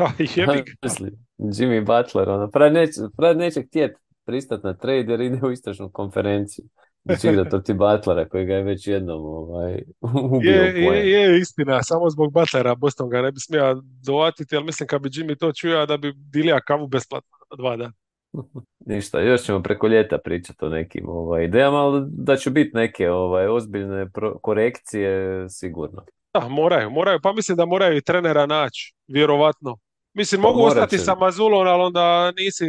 [1.38, 5.90] Jimmy Butler, ono, pravi neće, pravi neće htjet pristat na trade jer ide u istražnu
[5.90, 6.64] konferenciju.
[7.04, 9.82] Da će igrat protiv Butlera koji ga je već jednom ovaj,
[10.32, 13.76] ubio Je, je, je istina, samo zbog Butlera Boston ga ne bi smija
[14.06, 17.92] dovatiti, ali mislim kad bi Jimmy to čuo da bi dilija kavu besplatno dva dana.
[18.86, 23.10] Ništa, još ćemo preko ljeta pričati o nekim ovaj, idejama, ali da će biti neke
[23.10, 26.04] ovaj, ozbiljne pro- korekcije sigurno.
[26.34, 29.78] Da, moraju, moraju, pa mislim da moraju i trenera naći, vjerovatno.
[30.14, 31.04] Mislim, Pa mogu ostati će.
[31.04, 32.64] sa Mazulom, ali onda nisi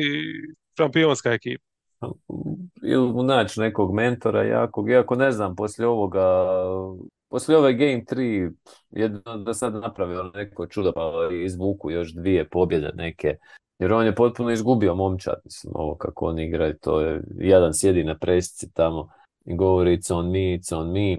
[0.78, 1.73] šampionska ekipa.
[2.84, 6.46] Ili naći nekog mentora jakog, iako ne znam, poslije ovoga,
[7.30, 8.52] poslije ove Game 3,
[8.92, 11.12] jedno da sad napravi ono neko čudo pa
[11.46, 13.38] izvuku još dvije pobjede neke,
[13.80, 18.04] jer on je potpuno izgubio momčad, mislim, ovo kako on igra to je, jedan sjedi
[18.04, 19.10] na presci tamo
[19.46, 21.18] i govori it's on me, it's on me,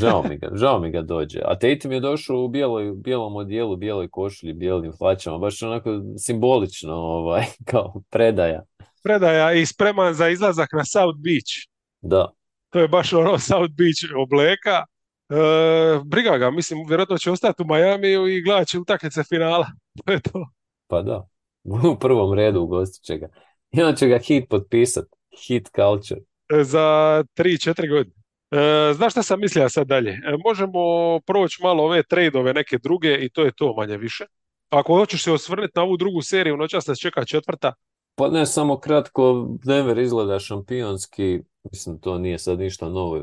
[0.00, 1.40] žao mi ga, žao mi ga dođe.
[1.44, 6.94] A Tatum je došao u bijeloj, bijelom odijelu, bijeloj košulji, bijelim hlačama, baš onako simbolično,
[6.94, 8.62] ovaj, kao predaja.
[9.02, 11.52] Predaja i spreman za izlazak na South Beach.
[12.00, 12.32] Da,
[12.70, 14.84] To je baš ono South Beach obleka.
[15.28, 19.66] E, briga ga, mislim, vjerojatno će ostati u Majamiju i gledat će utakmice finala.
[20.04, 20.48] To je to.
[20.86, 21.28] Pa da,
[21.64, 23.28] u prvom redu ugostit će ga.
[23.70, 25.04] I on će ga hit potpisat.
[25.46, 26.20] Hit culture.
[26.60, 28.15] E, za 3-4 godine.
[28.50, 30.10] E, znaš šta sam mislio sad dalje?
[30.10, 30.80] E, možemo
[31.26, 34.24] proći malo ove trade-ove neke druge i to je to manje više.
[34.70, 37.72] Ako hoćeš se osvrnuti na ovu drugu seriju, noćas nas čeka četvrta.
[38.14, 41.40] Pa ne, samo kratko, Denver izgleda šampionski,
[41.72, 43.16] mislim to nije sad ništa novo,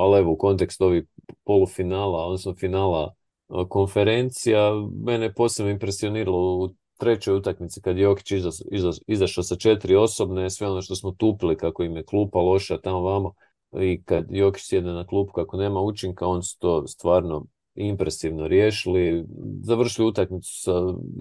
[0.00, 1.04] ali evo u kontekstu ovih
[1.44, 3.14] polufinala, odnosno finala
[3.68, 4.72] konferencija,
[5.04, 6.68] mene posebno impresioniralo u
[6.98, 8.32] trećoj utakmici kad je Jokić
[9.06, 13.00] izašao sa četiri osobne, sve ono što smo tupili kako im je klupa loša tamo
[13.00, 13.32] vamo
[13.80, 19.24] i kad Jokić sjede na klupu kako nema učinka, on su to stvarno impresivno riješili.
[19.62, 20.72] Završili utakmicu sa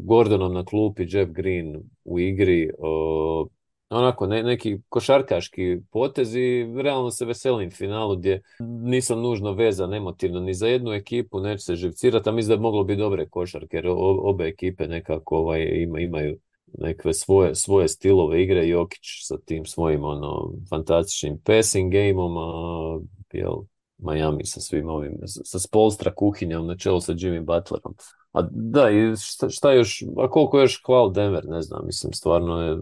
[0.05, 2.69] Gordonom na klupi, Jeff Green u igri.
[2.79, 3.47] o,
[3.89, 6.65] onako, ne, neki košarkaški potezi.
[6.83, 8.41] Realno se veselim finalu gdje
[8.83, 12.61] nisam nužno vezan emotivno ni za jednu ekipu, neću se živcirati, a mislim da je
[12.61, 13.85] moglo biti dobre košarke, jer
[14.23, 16.37] obe ekipe nekako ovaj, ima, imaju
[16.77, 18.67] nekakve svoje, svoje stilove igre.
[18.67, 22.99] Jokić sa tim svojim ono, fantastičnim passing gameom, a
[23.33, 23.55] jel,
[23.97, 27.95] Miami sa svim ovim, sa Spolstra kuhinjom na čelu sa Jimmy Butlerom.
[28.31, 32.61] A da, i šta, šta još, a koliko još hval Denver, ne znam, mislim, stvarno
[32.61, 32.77] je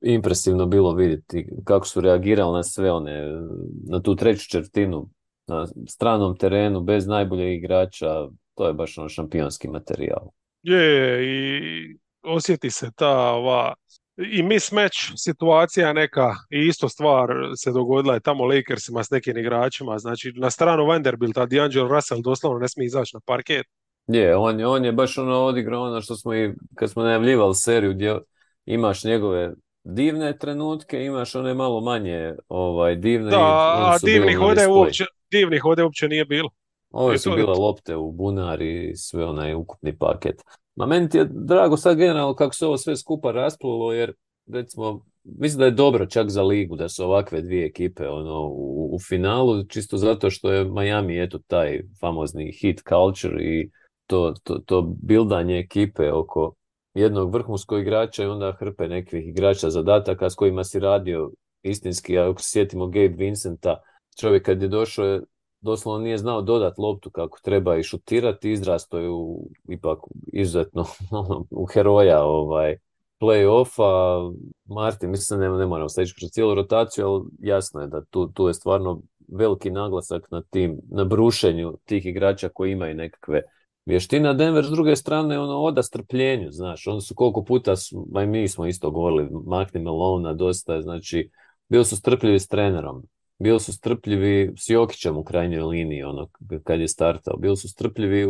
[0.00, 3.42] impresivno bilo vidjeti kako su reagirali na sve one,
[3.88, 5.08] na tu treću četvrtinu,
[5.46, 10.28] na stranom terenu, bez najboljeg igrača, to je baš ono šampionski materijal.
[10.62, 13.74] Je, i osjeti se ta ova
[14.16, 19.98] i mismatch situacija neka i isto stvar se dogodila je tamo Lakersima s nekim igračima,
[19.98, 23.66] znači na stranu Vanderbilta D'Angelo Russell doslovno ne smije izaći na parket.
[24.06, 27.54] Je, on, je- on je baš ono odigrao ono što smo i kad smo najavljivali
[27.54, 28.18] seriju gdje
[28.66, 29.54] imaš njegove
[29.84, 33.30] divne trenutke, imaš one malo manje ovaj, divne.
[33.30, 34.68] Da, a divnih display.
[34.70, 36.50] uopće, divnih ovdje uopće nije bilo.
[36.90, 40.42] Ove su bile lopte u bunari i sve onaj ukupni paket.
[40.74, 44.12] Ma meni ti je drago sad generalno kako se ovo sve skupa rasplilo jer
[44.46, 48.94] recimo mislim da je dobro čak za ligu da su ovakve dvije ekipe ono u,
[48.94, 53.70] u finalu čisto zato što je Miami eto taj famozni hit culture i
[54.06, 56.54] to, to, to bildanje ekipe oko
[56.94, 61.30] jednog vrhunskog igrača i onda hrpe nekih igrača zadataka s kojima si radio
[61.62, 63.82] istinski, ako se sjetimo Gabe Vincenta,
[64.20, 65.20] čovjek kad je došao
[65.64, 69.98] doslovno nije znao dodat loptu kako treba i šutirati, izrasto je u, ipak
[70.32, 72.76] izuzetno ono, u heroja ovaj,
[73.20, 74.32] play-offa.
[74.64, 78.26] Martin, mislim ne, ne moramo sad ići kroz cijelu rotaciju, ali jasno je da tu,
[78.26, 83.42] tu je stvarno veliki naglasak na tim, na brušenju tih igrača koji imaju nekakve
[83.86, 84.34] vještine.
[84.34, 88.66] Denver s druge strane ono oda strpljenju, znaš, oni su koliko puta, su, mi smo
[88.66, 91.30] isto govorili, makni Melona dosta, znači
[91.68, 93.02] bili su strpljivi s trenerom.
[93.38, 96.28] Bili su strpljivi s Jokićem u krajnjoj liniji, ono,
[96.64, 97.36] kad je startao.
[97.36, 98.26] Bili su strpljivi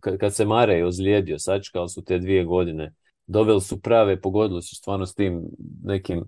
[0.00, 2.94] kad, se Marej ozlijedio, sačekali su te dvije godine.
[3.26, 5.42] Doveli su prave, pogodili su stvarno s tim
[5.84, 6.24] nekim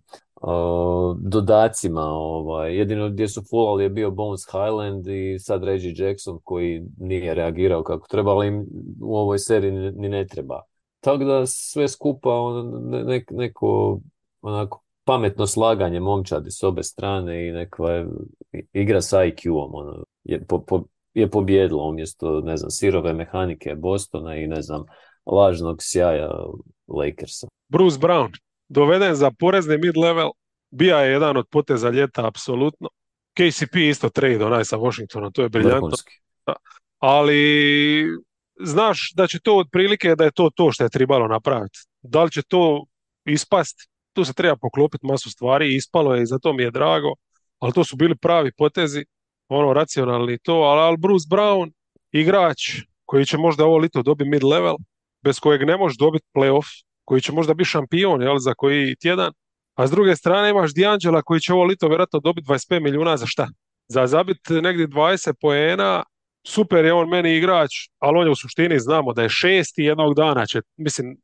[1.19, 2.03] dodacima.
[2.03, 2.77] Ovaj.
[2.77, 7.83] Jedino gdje su fulali je bio Bones Highland i sad Reggie Jackson koji nije reagirao
[7.83, 8.67] kako treba, ali im
[9.03, 10.63] u ovoj seriji ni, ne treba.
[11.01, 12.91] Tako da sve skupa on,
[13.31, 14.01] neko
[14.43, 18.07] onako pametno slaganje momčadi s obe strane i neka
[18.73, 20.85] igra sa IQ-om ono, je, po, po,
[21.15, 24.85] je pobjedilo umjesto, ne znam, sirove mehanike Bostona i ne znam,
[25.27, 26.31] lažnog sjaja
[26.87, 27.47] Lakersa.
[27.69, 28.37] Bruce Brown,
[28.69, 30.31] doveden za porezni mid-level,
[30.71, 32.89] bija je jedan od poteza ljeta, apsolutno.
[33.35, 35.97] KCP isto trade onaj sa Washingtonom, to je briljantno.
[36.99, 38.07] Ali
[38.61, 41.79] znaš da će to otprilike da je to to što je trebalo napraviti.
[42.03, 42.85] Da li će to
[43.25, 43.91] ispast?
[44.13, 47.13] Tu se treba poklopiti masu stvari, ispalo je i zato mi je drago,
[47.59, 49.05] ali to su bili pravi potezi,
[49.49, 51.73] ono racionalni to, ali, Bruce Brown,
[52.13, 52.59] igrač
[53.05, 54.77] koji će možda ovo lito dobiti mid level,
[55.25, 56.67] bez kojeg ne može dobiti playoff,
[57.05, 59.33] koji će možda biti šampion jel, za koji tjedan,
[59.75, 63.27] a s druge strane imaš D'Angela koji će ovo lito vjerojatno dobiti 25 milijuna za
[63.27, 63.49] šta?
[63.89, 66.03] Za zabiti negdje 20 poena,
[66.47, 70.15] super je on meni igrač, ali on je u suštini znamo da je šesti jednog
[70.15, 71.17] dana će, mislim,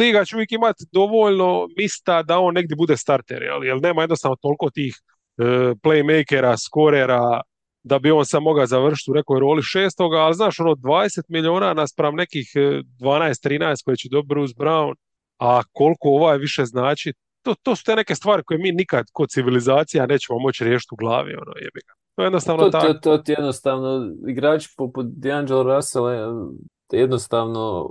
[0.00, 4.36] liga će uvijek imati dovoljno mista da on negdje bude starter, jel, jer nema jednostavno
[4.36, 4.94] toliko tih
[5.38, 5.42] e,
[5.82, 7.40] playmakera, skorera,
[7.82, 11.74] da bi on sam mogao završiti u nekoj roli šestoga, ali znaš, ono 20 milijuna
[11.74, 14.94] naspram nekih 12-13 e, koje će dobiti Bruce Brown,
[15.38, 17.12] a koliko ovaj više znači,
[17.42, 20.96] to, to su te neke stvari koje mi nikad kod civilizacija nećemo moći riješiti u
[20.96, 21.92] glavi, ono jebi ga.
[22.14, 22.92] To je jednostavno to, tako.
[22.92, 26.06] To, to ti jednostavno, igrači poput D'Angelo Russell
[26.92, 27.88] jednostavno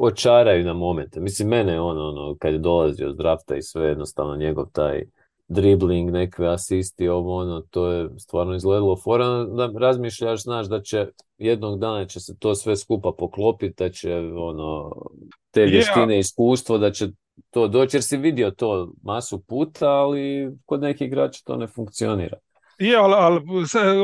[0.00, 1.20] očaraju na momente.
[1.20, 5.04] Mislim, mene ono, ono, kad je dolazio od drafta i sve, jednostavno njegov taj
[5.48, 11.06] dribling, nekve asisti, ovo ono, to je stvarno izgledalo fora, da razmišljaš, znaš, da će
[11.38, 14.92] jednog dana će se to sve skupa poklopiti, da će ono,
[15.50, 17.08] te vještine, iskustvo, da će
[17.50, 22.36] to doći, jer si vidio to masu puta, ali kod nekih igrača to ne funkcionira.
[22.78, 23.40] Je, ali, ali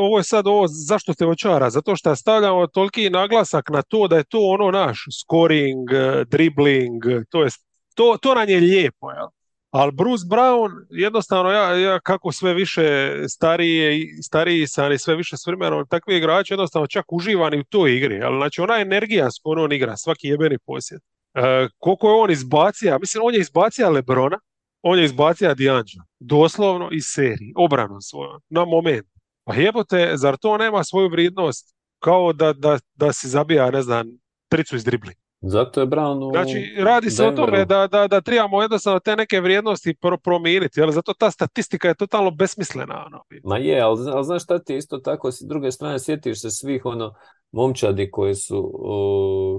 [0.00, 1.70] ovo je sad ovo, zašto te očara?
[1.70, 5.88] Zato što stavljamo toliki naglasak na to da je to ono naš scoring,
[6.26, 7.50] dribbling, to, je,
[7.94, 9.26] to, to nam je lijepo, jel?
[9.72, 15.36] Ali Bruce Brown, jednostavno, ja, ja kako sve više stariji, stariji sam i sve više
[15.36, 18.22] s vremenom, takvi igrači jednostavno čak uživani u toj igri.
[18.22, 21.02] Ali znači ona energija s kojom on igra, svaki jebeni posjet.
[21.34, 24.38] E, koliko je on izbacija, mislim on je izbacija Lebrona,
[24.82, 29.06] on je izbacio D'Angelo, doslovno iz serije, obranom svojom, na moment.
[29.44, 34.06] Pa jebote, zar to nema svoju vrijednost kao da, da, da si zabija, ne znam,
[34.48, 35.14] tricu iz dribli?
[35.42, 39.16] Zato je Brown u Znači, radi se o tome da, da, da trebamo jednostavno te
[39.16, 43.04] neke vrijednosti pro, promijeniti, ali zato ta statistika je totalno besmislena.
[43.06, 43.22] Ono.
[43.44, 46.84] Ma je, ali, ali znaš šta ti isto tako, s druge strane sjetiš se svih
[46.84, 47.14] ono
[47.52, 48.72] momčadi koji su,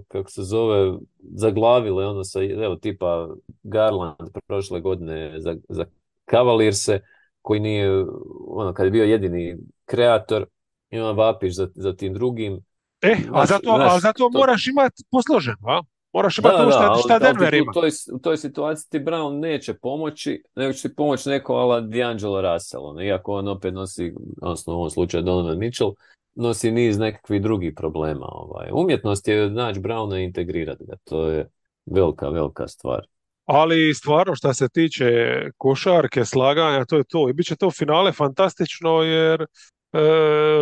[0.07, 0.93] kako se zove,
[1.35, 3.27] zaglavile ono sa, evo, tipa
[3.63, 5.85] Garland prošle godine za, za
[6.31, 6.99] Cavalierse,
[7.41, 8.05] koji nije,
[8.47, 10.45] ono, kad je bio jedini kreator,
[10.89, 12.59] ima vapiš za, za tim drugim,
[13.03, 15.81] E, a zato, a zato moraš imati posloženo, a?
[16.13, 17.71] Moraš imati da, šta, šta Denver ima.
[17.71, 21.81] U toj, u toj situaciji ti Brown neće pomoći, nego će ti pomoći neko ala
[21.81, 22.85] D'Angelo Russell.
[22.85, 25.91] Ono, iako on opet nosi, odnosno u ovom slučaju Donovan Mitchell,
[26.35, 28.25] nosi niz nekakvih drugih problema.
[28.31, 28.69] Ovaj.
[28.71, 30.95] Umjetnost je naći Browna i integrirati ga.
[31.03, 31.49] To je
[31.85, 33.05] velika, velika stvar.
[33.45, 35.05] Ali stvarno što se tiče
[35.57, 37.29] košarke, slaganja, to je to.
[37.29, 39.45] I bit će to finale fantastično jer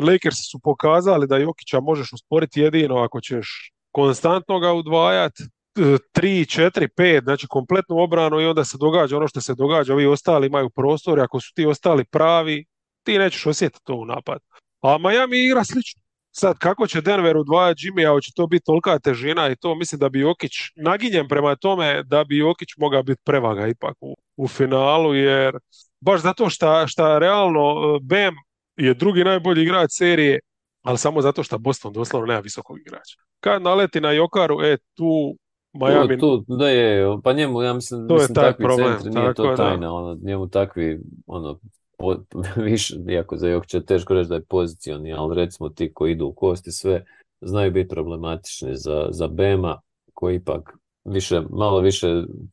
[0.03, 5.43] Lakers su pokazali da Jokića možeš usporiti jedino ako ćeš konstantno ga udvajati.
[5.75, 10.05] 3, 4, 5, znači kompletnu obranu i onda se događa ono što se događa, ovi
[10.05, 12.65] ostali imaju prostor ako su ti ostali pravi,
[13.03, 14.39] ti nećeš osjetiti to u napad.
[14.81, 16.01] A Miami igra slično.
[16.31, 19.99] Sad, kako će Denver udvajati Jimmy, a će to biti tolika težina i to mislim
[19.99, 24.47] da bi Jokić, naginjem prema tome da bi Jokić mogao biti prevaga ipak u, u
[24.47, 25.57] finalu, jer
[26.01, 26.49] baš zato
[26.87, 28.35] što realno e, Bam
[28.77, 30.39] je drugi najbolji igrač serije,
[30.81, 33.17] ali samo zato što Boston doslovno nema visokog igrača.
[33.39, 35.35] Kad naleti na Jokaru, e, tu
[35.73, 36.19] Miami...
[36.19, 39.55] Tu, da je, pa njemu, ja mislim, to mislim, je takvi problem, centri, nije to
[39.55, 41.59] tajna, ono, njemu takvi, ono,
[41.97, 42.15] po,
[42.63, 46.33] više, iako za Jokića teško reći da je pozicioni, ali recimo ti koji idu u
[46.33, 47.05] kosti sve
[47.41, 49.81] znaju biti problematični za, za Bema
[50.13, 52.07] koji ipak više, malo više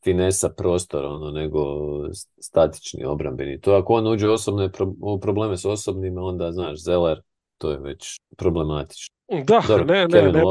[0.05, 1.61] finesa prostora ono, nego
[2.41, 3.61] statični obrambeni.
[3.61, 4.71] To ako on uđe osobne
[5.01, 7.21] u probleme s osobnima, onda znaš, Zeller,
[7.59, 9.15] to je već problematično.
[9.45, 10.43] Da, ne, ne, ne,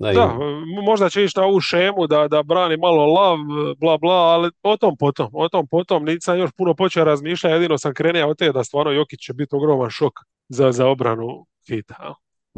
[0.00, 0.32] Da, Da, ima.
[0.44, 3.36] m- možda će ići na ovu šemu da, da brani malo lav,
[3.78, 7.78] bla bla, ali o tom potom, o tom potom, nisam još puno počeo razmišljati, jedino
[7.78, 10.12] sam krenuo od te da stvarno Jokić će biti ogroman šok
[10.48, 11.94] za, za obranu Hita.
[12.02, 12.12] jel?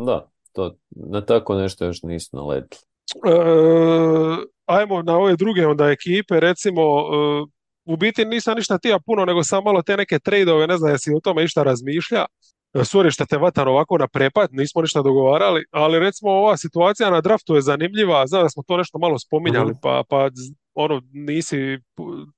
[0.07, 2.90] Da, to, na tako nešto još nisu naletili.
[3.15, 7.45] E, ajmo na ove druge onda ekipe, recimo, e,
[7.85, 11.11] u biti nisam ništa tija puno, nego sam malo te neke trejdove, ne znam jesi
[11.17, 12.25] o tome išta razmišlja.
[12.75, 17.11] E, Sorry što te vatam ovako na prepad, nismo ništa dogovarali, ali recimo ova situacija
[17.11, 19.79] na draftu je zanimljiva, znam da smo to nešto malo spominjali, Mhm.
[19.83, 20.29] pa, pa
[20.75, 21.79] ono, nisi,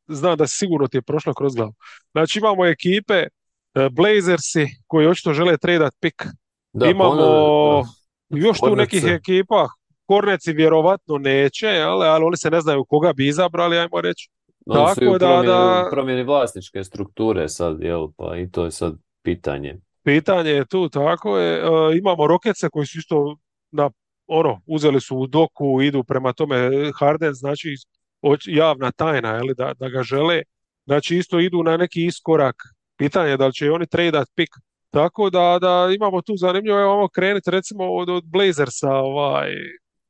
[0.09, 1.75] znam da sigurno ti je prošlo kroz glavu.
[2.13, 3.27] Znači imamo ekipe,
[3.91, 6.25] Blazersi koji očito žele trejdat pik,
[6.73, 7.85] Da, imamo ponavljam,
[8.31, 9.69] još tu nekih ekipa,
[10.13, 14.29] Horneci vjerovatno neće, jel, ali oni se ne znaju koga bi izabrali, ajmo reći.
[14.67, 18.51] Oni su i Tako u da- promjeni, da- promjeni vlasničke strukture sad, jel, pa i
[18.51, 19.77] to je sad pitanje.
[20.05, 21.59] Pitanje je tu, tako je.
[21.59, 21.63] E,
[21.99, 23.37] imamo Rokece koji su isto
[23.71, 23.91] na,
[24.27, 26.57] ono, uzeli su u doku, idu prema tome
[26.99, 27.69] Harden, znači
[28.23, 30.43] oč- javna tajna, je li, da, da ga žele.
[30.85, 32.57] Znači isto idu na neki iskorak.
[32.97, 34.49] Pitanje je da li će oni tradat pik.
[34.91, 39.51] Tako da, da imamo tu zanimljivo, evo krenuti recimo od, od Blazersa, ovaj,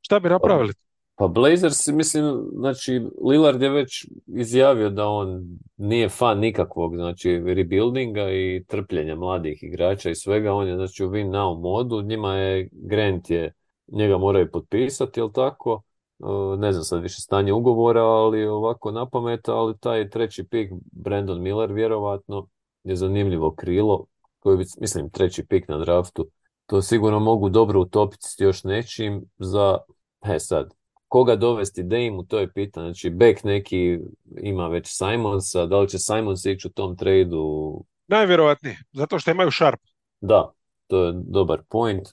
[0.03, 0.73] šta bi napravili?
[1.15, 5.45] Pa Blazers, mislim, znači Lillard je već izjavio da on
[5.77, 11.11] nije fan nikakvog, znači rebuildinga i trpljenja mladih igrača i svega, on je znači u
[11.11, 13.53] win now modu, njima je Grant je,
[13.87, 15.83] njega moraju potpisati, jel tako?
[16.21, 20.73] E, Ne znam sad više stanje ugovora, ali ovako na pamet, ali taj treći pik
[20.93, 22.47] Brandon Miller vjerovatno
[22.85, 24.07] je zanimljivo krilo,
[24.39, 26.27] koji bi, mislim, treći pik na draftu,
[26.73, 29.79] to sigurno mogu dobro utopiti s još nečim za,
[30.25, 30.75] e sad,
[31.09, 32.87] koga dovesti Dame, to je pitanje.
[32.87, 33.99] Znači, back neki
[34.43, 37.85] ima već Simonsa, da li će Simons ići u tom tradu?
[38.07, 39.81] Najvjerojatnije, zato što imaju Sharp.
[40.21, 40.53] Da,
[40.87, 42.09] to je dobar point.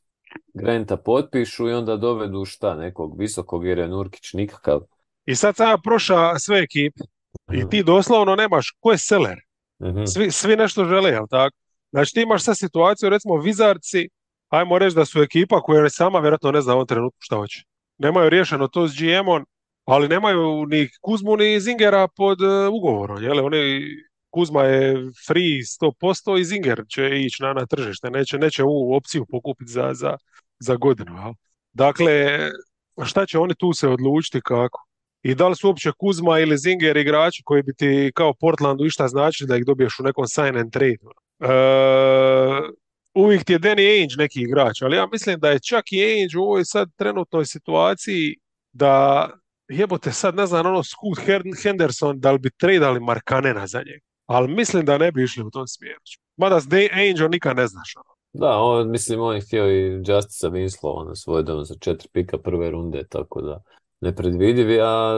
[0.53, 4.79] Granta potpišu i onda dovedu šta, nekog visokog jer je Nurkić nikakav.
[5.25, 7.03] I sad sam ja prošao sve ekipe
[7.53, 9.37] i ti doslovno nemaš ko je seller.
[9.83, 10.05] Mhm.
[10.05, 11.57] Svi, svi nešto žele, jel tako?
[11.91, 14.09] Znači ti imaš sad situaciju, recimo Vizarci,
[14.49, 17.63] ajmo reći da su ekipa koja sama vjerojatno ne zna u ovom trenutku šta hoće.
[17.97, 19.45] Nemaju riješeno to s GM-om,
[19.85, 23.45] ali nemaju ni Kuzmu ni Zingera pod e, ugovorom, jel?
[23.45, 23.81] Oni,
[24.29, 24.95] Kuzma je
[25.27, 29.93] free 100% i Zinger će ići na, na tržište, neće, neće ovu opciju pokupiti za,
[29.93, 30.17] za,
[30.59, 31.33] za godinu, jel?
[31.73, 32.39] Dakle,
[33.05, 34.85] šta će oni tu se odlučiti kako?
[35.23, 39.07] I da li su uopće Kuzma ili Zinger igrači koji bi ti kao Portlandu išta
[39.07, 40.97] značili da ih dobiješ u nekom sign and trade?
[41.39, 41.49] E,
[43.15, 46.37] uvijek ti je Danny Ainge neki igrač, ali ja mislim da je čak i Ainge
[46.37, 48.35] u ovoj sad trenutnoj situaciji
[48.73, 49.29] da
[49.67, 54.05] jebote sad ne znam ono Scoot Hen- Henderson da li bi tradali Markanena za njega.
[54.25, 55.99] Ali mislim da ne bi išli u tom smjeru.
[56.37, 57.93] Mada s Aingeom nikad ne znaš.
[57.95, 58.19] ono.
[58.33, 62.37] Da, on, mislim, on je htio i Justica Winslowa na svoje domu za četiri pika
[62.37, 63.61] prve runde, tako da
[64.01, 65.13] nepredvidivi, a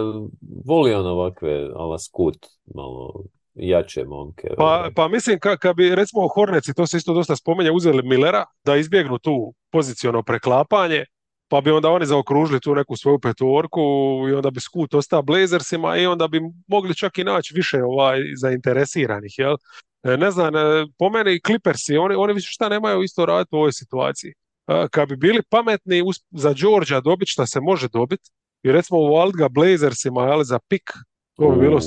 [0.66, 3.24] voli on ovakve, ala Scoot, malo
[3.56, 4.48] jače momke.
[4.58, 4.94] Pa, ovaj.
[4.94, 8.76] pa mislim ka, kad bi recimo Horneci, to se isto dosta spominje, uzeli Millera da
[8.76, 11.06] izbjegnu tu poziciono preklapanje,
[11.48, 13.82] pa bi onda oni zaokružili tu neku svoju petorku
[14.30, 18.20] i onda bi Scoot ostao Blazersima i onda bi mogli čak i naći više ovaj
[18.36, 19.56] zainteresiranih, jel?
[20.04, 23.58] E, Ne znam, e, po meni Clippersi, oni, oni više šta nemaju isto raditi u
[23.58, 24.34] ovoj situaciji.
[24.68, 28.30] E, Kad bi bili pametni za Georgia dobiti šta se može dobiti
[28.64, 30.92] i recimo u ga Blazersima, jel, za pik,
[31.36, 31.80] to bi bilo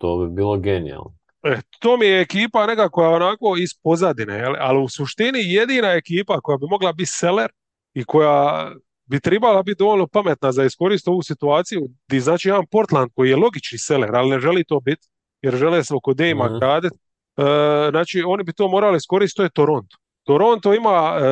[0.00, 1.14] to bi bilo genijalno.
[1.42, 4.54] E, to mi je ekipa nekako onako iz pozadine, jel?
[4.58, 7.50] ali u suštini jedina ekipa koja bi mogla biti seller
[7.94, 8.70] i koja
[9.04, 13.36] bi trebala biti dovoljno pametna za iskoristiti ovu situaciju, di znači jedan Portland koji je
[13.36, 15.08] logični seller, ali ne želi to biti,
[15.42, 16.58] jer žele se oko Dejma Mhm.
[16.58, 16.96] graditi,
[17.36, 17.42] e,
[17.90, 19.96] znači oni bi to morali iskoristiti, to je Toronto.
[20.24, 21.22] Toronto ima e,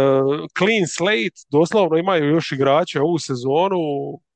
[0.58, 3.78] clean slate, doslovno imaju još igrače ovu sezonu,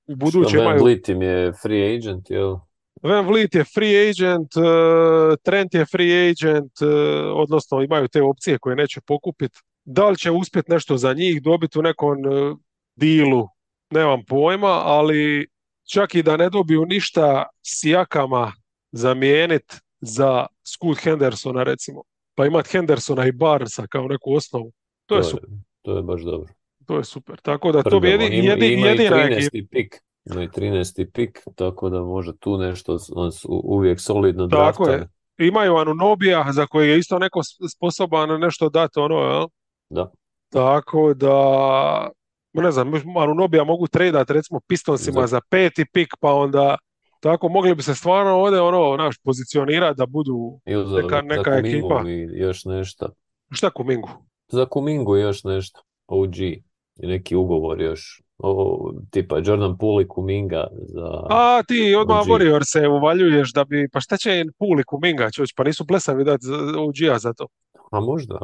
[0.07, 2.57] u buduće Što Van imaju Vliet im je free agent, jel?
[3.03, 6.89] Van Vliet je free agent, uh, Trent je free agent, uh,
[7.35, 9.59] odnosno imaju te opcije koje neće pokupiti.
[9.85, 12.59] Da li će uspjeti nešto za njih dobiti u nekom uh,
[12.97, 13.49] dilu,
[13.91, 15.47] nemam pojma, ali
[15.93, 18.53] čak i da ne dobiju ništa s jakama
[18.93, 22.03] zamijeniti za Scoot Hendersona recimo,
[22.35, 24.73] pa imati Hendersona i Barnesa kao neku osnovu,
[25.07, 25.49] to je super.
[25.83, 26.49] To je baš dobro.
[26.87, 27.41] To je super.
[27.41, 29.47] Tako da to bi jedi, jedi- jedina 13.
[29.47, 29.69] ekipa.
[29.71, 30.03] pik.
[30.25, 31.11] I 13.
[31.13, 35.09] pik, tako da može tu nešto, on su uvijek solidno Tako je.
[35.39, 37.41] Imaju Anunobija za kojeg je isto neko
[37.77, 39.47] sposoban nešto dati ono, jel?
[39.91, 40.11] Da.
[40.53, 42.11] Tako da,
[42.53, 46.77] ne znam, Anunobija mogu tradat recimo Pistonsima Za- za peti pik, pa onda
[47.21, 51.57] tako mogli bi se stvarno ovdje ono, naš, pozicionirati da budu za, neka, za neka
[51.57, 52.03] Kumingu ekipa.
[52.09, 53.09] i još nešto.
[53.51, 54.09] Šta Kumingu?
[54.49, 55.81] Za Kumingu još nešto.
[56.07, 56.37] OG.
[56.41, 56.63] I
[57.07, 58.22] neki ugovor još.
[58.39, 61.27] O, tipa Jordan Poole i Kuminga za...
[61.31, 62.27] A ti odmah OG.
[62.27, 66.47] Warrior se uvaljuješ da bi, pa šta će Puli Kuminga čuć, pa nisu plesavi dati
[66.79, 67.47] OG-a za to.
[67.91, 68.39] A možda.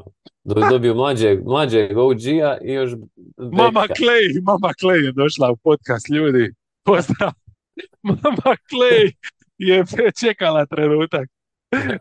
[0.45, 2.91] Do, dobio mlađeg, mlađeg OG-a i još
[3.36, 3.95] Mama beka.
[3.95, 6.53] Clay, Mama Clay je došla u podcast, ljudi.
[6.84, 7.30] Pozdrav.
[8.03, 9.12] Mama Clay
[9.59, 9.84] je
[10.20, 11.28] čekala trenutak.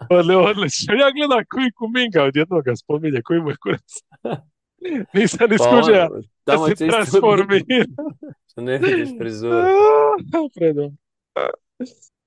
[0.09, 0.93] Odli, odlično.
[0.93, 3.91] Ja gledam koji Kuminga od jednog ga spominje, koji mu je kurac.
[5.13, 7.85] Nisam ni Pa skužio on- da se transformira.
[8.51, 9.09] što ne vidiš.
[10.55, 10.91] Predobro.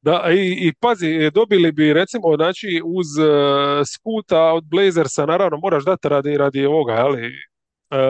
[0.02, 5.84] Da, i, i pazi, dobili bi recimo, znači, uz uh, skuta od Blazersa, naravno moraš
[5.84, 7.32] dati radi, radi ovoga, ali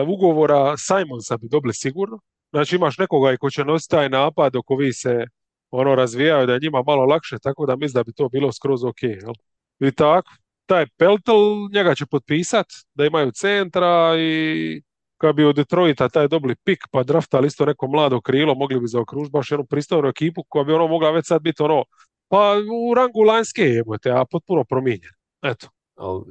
[0.07, 2.19] ugovora Simonsa bi dobili sigurno.
[2.51, 5.25] Znači imaš nekoga i ko će nositi taj napad dok ovi se
[5.71, 8.83] ono razvijaju da je njima malo lakše, tako da mislim da bi to bilo skroz
[8.83, 9.03] ok.
[9.03, 9.33] Jel?
[9.79, 10.31] I tako,
[10.71, 14.81] taj Peltel, njega će potpisat, da imaju centra i
[15.17, 18.87] kad bi od Detroita taj dobili pik pa draftali isto neko mlado krilo, mogli bi
[18.87, 21.83] zaokružiti baš jednu pristojnu ekipu koja bi ono mogla već sad biti ono,
[22.27, 22.55] pa
[22.89, 25.11] u rangu lanjske jebote, a potpuno promijenjen.
[25.41, 25.67] Eto.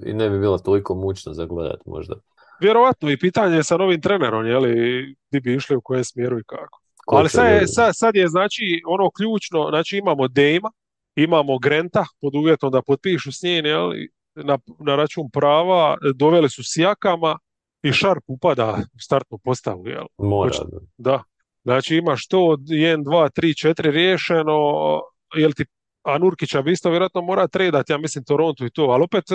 [0.07, 2.15] I ne bi bila toliko mučno za gledat možda.
[2.61, 4.75] Vjerovatno i pitanje je sa novim trenerom, je li,
[5.31, 6.81] di bi išli u kojem smjeru i kako.
[7.07, 10.71] Ko Ali sad je, sad, sad je znači ono ključno, znači imamo Dejma,
[11.17, 13.93] imamo Grenta pod uvjetom da potpišu s njim, jel,
[14.41, 17.39] na, na račun prava, doveli su Sijakama
[17.83, 20.05] i Sharp upada u startnu postavu, jel?
[20.19, 20.49] Mora.
[20.49, 20.63] Hoće-
[20.99, 21.23] Da.
[21.63, 24.55] Znači imaš to 1, 2, 3, 4 riješeno,
[25.35, 25.65] jel ti
[26.03, 29.35] a Nurkića bi isto vjerojatno mora tredat, ja mislim Toronto i to, ali opet e,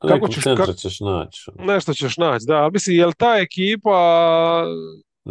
[0.00, 1.50] kako ćeš- kako- ćeš naći.
[1.58, 4.64] nešto ćeš naći, da, ali mislim, jel ta ekipa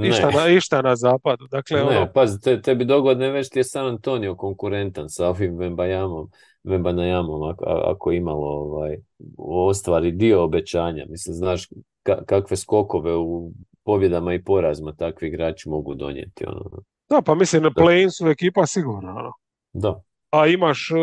[0.03, 3.63] išta na, išta na zapadu, dakle, ono, Ne, pazi, te, tebi dogodne već ti je
[3.63, 6.29] San Antonio konkurentan sa ovim Vembayamom,
[6.63, 8.97] Vembanajamom, ako, a- ako imalo ovaj,
[9.37, 11.05] ostvari dio obećanja.
[11.09, 11.67] Mislim, znaš
[12.05, 13.51] ka- kakve skokove u
[13.83, 16.45] pobjedama i porazima takvi igrači mogu donijeti.
[16.47, 16.61] Ono.
[17.09, 19.31] da, pa mislim, na play-in su ekipa sigurno, ono.
[19.73, 20.01] Da,
[20.31, 20.95] A imaš e,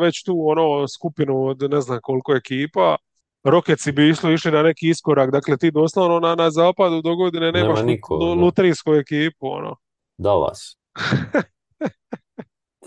[0.00, 2.96] već tu ono skupinu od ne znam koliko ekipa,
[3.44, 7.52] Rocketsi bi išli, išli na neki iskorak, dakle ti doslovno na, na zapadu do godine
[7.52, 8.24] Nema nemaš lu- niko, da.
[8.24, 9.76] lutrijsku ekipu, ono.
[10.18, 10.76] Dallas.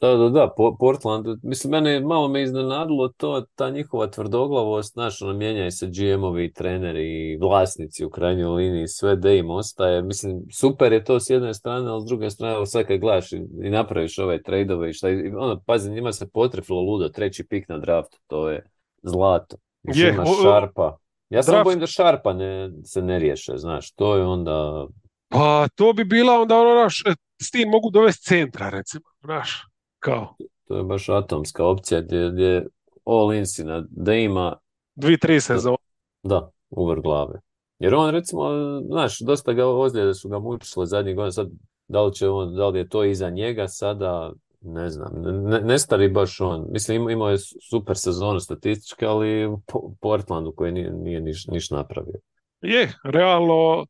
[0.02, 5.22] Da, da, da, Po- Portland, mislim, mene malo me iznenadilo to, ta njihova tvrdoglavost, znaš,
[5.22, 10.41] ono, mijenjaju se GM-ovi, treneri i vlasnici u krajnjoj liniji, sve da im ostaje, mislim,
[10.54, 13.70] super je to s jedne strane, ali s druge strane, sad kad gledaš i, i
[13.70, 17.78] napraviš ove trejdove i šta, i ono, pazi, njima se potrefilo ludo, treći pik na
[17.78, 18.70] draftu, to je
[19.04, 19.56] zlato.
[19.84, 20.98] Još Je, o- Šarpa.
[21.30, 24.88] Ja draft- bojim da Šarpa ne, se ne riješe, znaš, to je onda,
[25.30, 27.04] Pa to bi bila onda ono, naš,
[27.41, 29.66] s tim mogu dovesti centra, recimo, znaš,
[30.12, 30.36] kao,
[30.68, 32.68] to je baš atomska opcija gdje, gdje
[33.05, 34.55] all in si na Dejma,
[34.95, 35.78] dvi, tri sezone.
[36.24, 37.39] Da, uvrh glave.
[37.80, 38.43] Jer on recimo,
[38.86, 41.49] znaš, dosta ga ozljede su ga mučile zadnjih godina, sad
[41.88, 45.12] da li će on, da li je to iza njega sada, ne znam,
[45.43, 46.66] ne, ne stari baš on.
[46.72, 47.38] Mislim, ima- imao je
[47.70, 52.20] super sezonu statističke, ali u Po- Portlandu koji nije, nije niš, niš napravio.
[52.62, 53.86] Je, realno,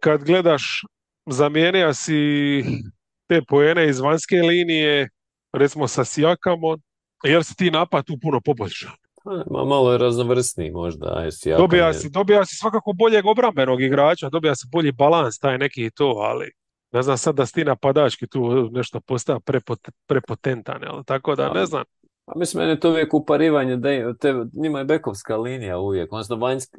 [0.00, 0.82] kad gledaš,
[1.30, 2.14] zamijenio si
[3.26, 5.08] te poene iz vanjske linije,
[5.52, 6.80] recimo sa Sijakamom,
[7.24, 8.92] jer si ti napad tu puno poboljšao.
[9.24, 11.26] Pa, Ma, malo je raznovrsniji možda,
[11.56, 15.84] Dobija je- si, dobija si svakako boljeg obrambenog igrača, dobija si bolji balans, taj neki
[15.84, 16.50] i to, ali
[16.92, 21.02] ne znam sad da si ti napadački tu nešto postao prepot- prepotentan, jel?
[21.04, 21.84] Tako da ne A, znam.
[22.24, 26.36] Pa mislim, meni je to uvijek uparivanje, da te, njima je bekovska linija uvijek, odnosno
[26.36, 26.78] vanjska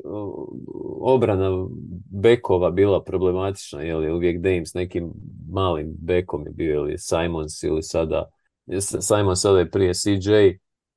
[1.01, 1.67] obrana
[2.11, 5.11] bekova bila problematična, je li uvijek Dame s nekim
[5.51, 8.29] malim bekom je bio, ili Simons ili sada,
[9.01, 10.31] Simons sada je prije CJ,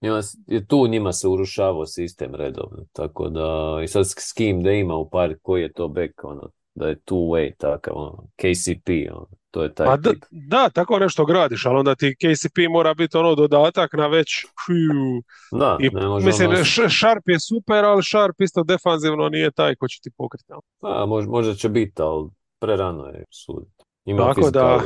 [0.02, 0.20] njima,
[0.68, 5.10] tu njima se urušavao sistem redovno, tako da, i sad s kim da ima u
[5.10, 9.62] par, koji je to bek, ono, da je two way takav, ono, KCP, ono, to
[9.62, 13.34] je taj Pa da, da, tako nešto gradiš, ali onda ti KCP mora biti ono
[13.34, 15.22] dodatak na već fiu,
[15.58, 16.64] Da, I, ne može mislim, ono-
[17.00, 20.44] Sharp je super, ali Sharp isto defanzivno nije taj ko će ti pokriti.
[20.48, 20.58] jel?
[20.82, 22.28] A, mož, možda će biti, ali
[22.60, 23.84] prerano je suditi.
[24.04, 24.82] Ima Tako da-.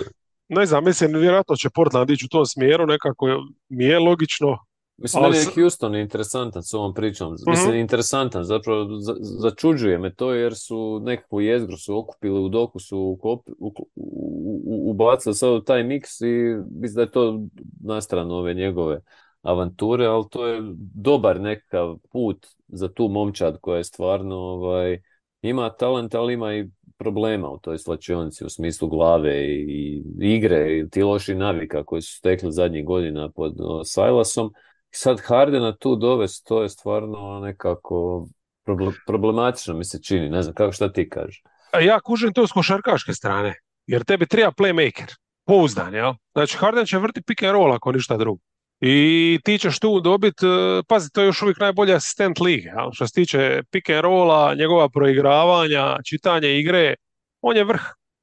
[0.48, 3.36] Ne znam, mislim, vjerojatno će Portland ići u tom smjeru, nekako je-
[3.68, 4.58] mi je logično.
[4.96, 7.32] Mislim, ali meni je Houston interesantan s ovom pričom.
[7.46, 7.78] Mislim, Mhm.
[7.78, 12.98] interesantan, zapravo za- začuđuje me to jer su nekakvu jezgru su okupili u doku, su
[12.98, 16.26] ukop- u- u- u- ubacili sad u taj miks i
[16.72, 17.40] mislim da je to
[17.80, 19.00] nastrano ove njegove
[19.42, 20.60] avanture, ali to je
[20.94, 25.02] dobar nekakav put za tu momčad koja je stvarno ovaj,
[25.42, 26.68] ima talent, ali ima i
[26.98, 32.16] problema u toj slačionici u smislu glave i, igre i ti loši navika koji su
[32.16, 34.52] stekli zadnjih godina pod Silasom.
[34.90, 38.26] Sad Hardena tu dovest, to je stvarno nekako
[38.66, 40.30] proble- problematično mi se čini.
[40.30, 41.42] Ne znam, kako šta ti kažeš?
[41.84, 43.54] Ja kužim to s košarkaške strane.
[43.86, 46.12] jer tebi treba playmaker, pouzdan, jel?
[46.32, 48.40] Znači Harden će vrti pick and roll ako ništa drugo.
[48.80, 52.90] I ti ćeš tu dobiti, e, pazi, to je još uvijek najbolji asistent lige, jel?
[52.92, 56.94] što se tiče pick and rolla, njegova proigravanja, čitanje igre,
[57.40, 57.82] on je vrh.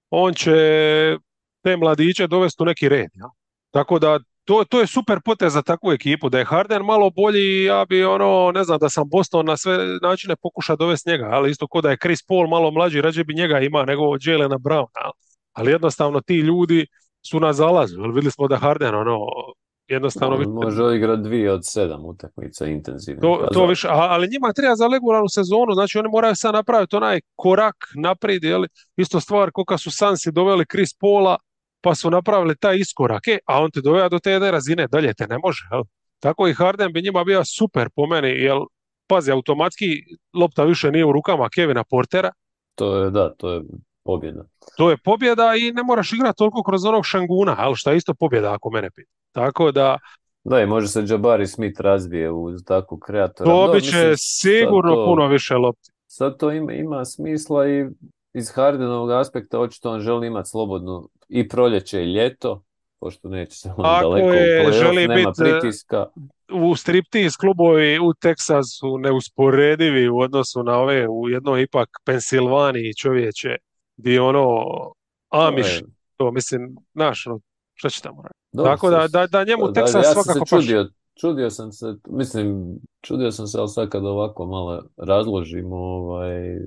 [0.09, 0.51] On će
[1.63, 3.09] te mladiće dovesti u neki red.
[3.13, 3.29] Jel?
[3.71, 6.29] Tako da to, to je super potez za takvu ekipu.
[6.29, 9.77] Da je Harden malo bolji, ja bi ono, ne znam, da sam Boston na sve
[10.01, 13.33] načine pokušao dovesti njega, ali isto ko da je Chris Paul malo mlađi, rađe bi
[13.33, 14.87] njega ima nego Jelena Brown.
[15.53, 16.87] Ali jednostavno ti ljudi
[17.29, 18.01] su na zalazu.
[18.01, 19.19] Vidjeli smo da Harden ono,
[19.87, 20.35] jednostavno...
[20.35, 23.21] On može igrati dvije od sedam utakmica intenzivno.
[23.21, 27.19] To, to više, ali njima treba za regularnu sezonu, znači oni moraju sad napraviti onaj
[27.35, 28.63] korak naprijed, jel?
[28.97, 31.37] isto stvar koliko su Sansi doveli Chris Paula,
[31.81, 35.13] pa su napravili taj iskorak, e, a on te doveo do te jedne razine, dalje
[35.13, 35.67] te ne može.
[35.71, 35.83] Jel?
[36.19, 38.57] Tako i Harden bi njima bio super po meni, jer
[39.07, 39.85] pazi, automatski
[40.33, 42.31] lopta više nije u rukama Kevina Portera.
[42.75, 43.61] To je, da, to je
[44.05, 44.45] pobjeda.
[44.77, 48.13] To je pobjeda i ne moraš igrati toliko kroz onog šanguna, ali što je isto
[48.13, 49.11] pobjeda ako mene pita.
[49.31, 49.97] Tako da...
[50.43, 53.49] Da, i može se Jabari Smith razvije uz takvu kreatora.
[53.49, 55.91] To bi će sigurno puno više lopti.
[56.07, 57.85] Sad to ima, ima smisla i
[58.33, 62.63] iz Hardenovog aspekta očito on želi imati slobodnu i proljeće i ljeto,
[62.99, 66.05] pošto neće se on daleko je, želi nema biti e, pritiska.
[66.53, 73.55] U striptease klubovi u Teksasu neusporedivi u odnosu na ove u jednoj ipak Pensilvaniji čovječe
[73.97, 74.65] gdje ono
[75.29, 75.81] Amiš,
[76.17, 77.39] to, mislim, znaš, no,
[77.73, 78.69] šta će tamo raditi?
[78.71, 80.89] Tako da, da, da njemu Teksas ja svakako se čudio,
[81.19, 86.59] čudio sam se, mislim, čudio sam se, ali sad kad ovako malo razložimo, ovaj,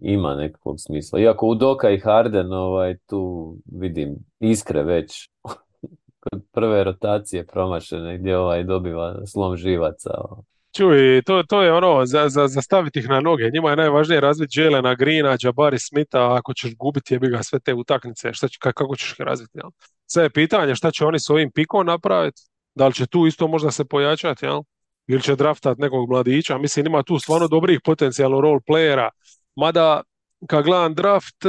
[0.00, 1.20] ima nekakvog smisla.
[1.20, 5.28] Iako u Doka i Harden ovaj, tu vidim iskre već
[6.30, 10.10] kod prve rotacije promašene gdje ovaj dobiva slom živaca.
[10.18, 10.42] Ovaj.
[10.76, 13.50] Čuj, to, to je ono, za, za, za staviti ih na noge.
[13.50, 17.74] Njima je najvažnije razviti Jelena Grina, Jabari Smitha, ako ćeš gubiti jebi ga sve te
[17.74, 19.70] utakmice, šta će, kako ćeš ih razviti, jel?
[20.06, 22.42] Sve je pitanje šta će oni s ovim pikom napraviti,
[22.74, 24.62] da li će tu isto možda se pojačati, jel?
[25.06, 29.08] Ili će draftat nekog mladića, mislim ima tu stvarno dobrih potencijalno role playera,
[29.56, 30.02] mada
[30.48, 31.48] kad gledam draft, e,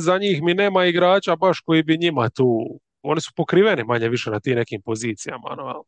[0.00, 4.30] za njih mi nema igrača baš koji bi njima tu, oni su pokriveni manje više
[4.30, 5.84] na tim nekim pozicijama, ono,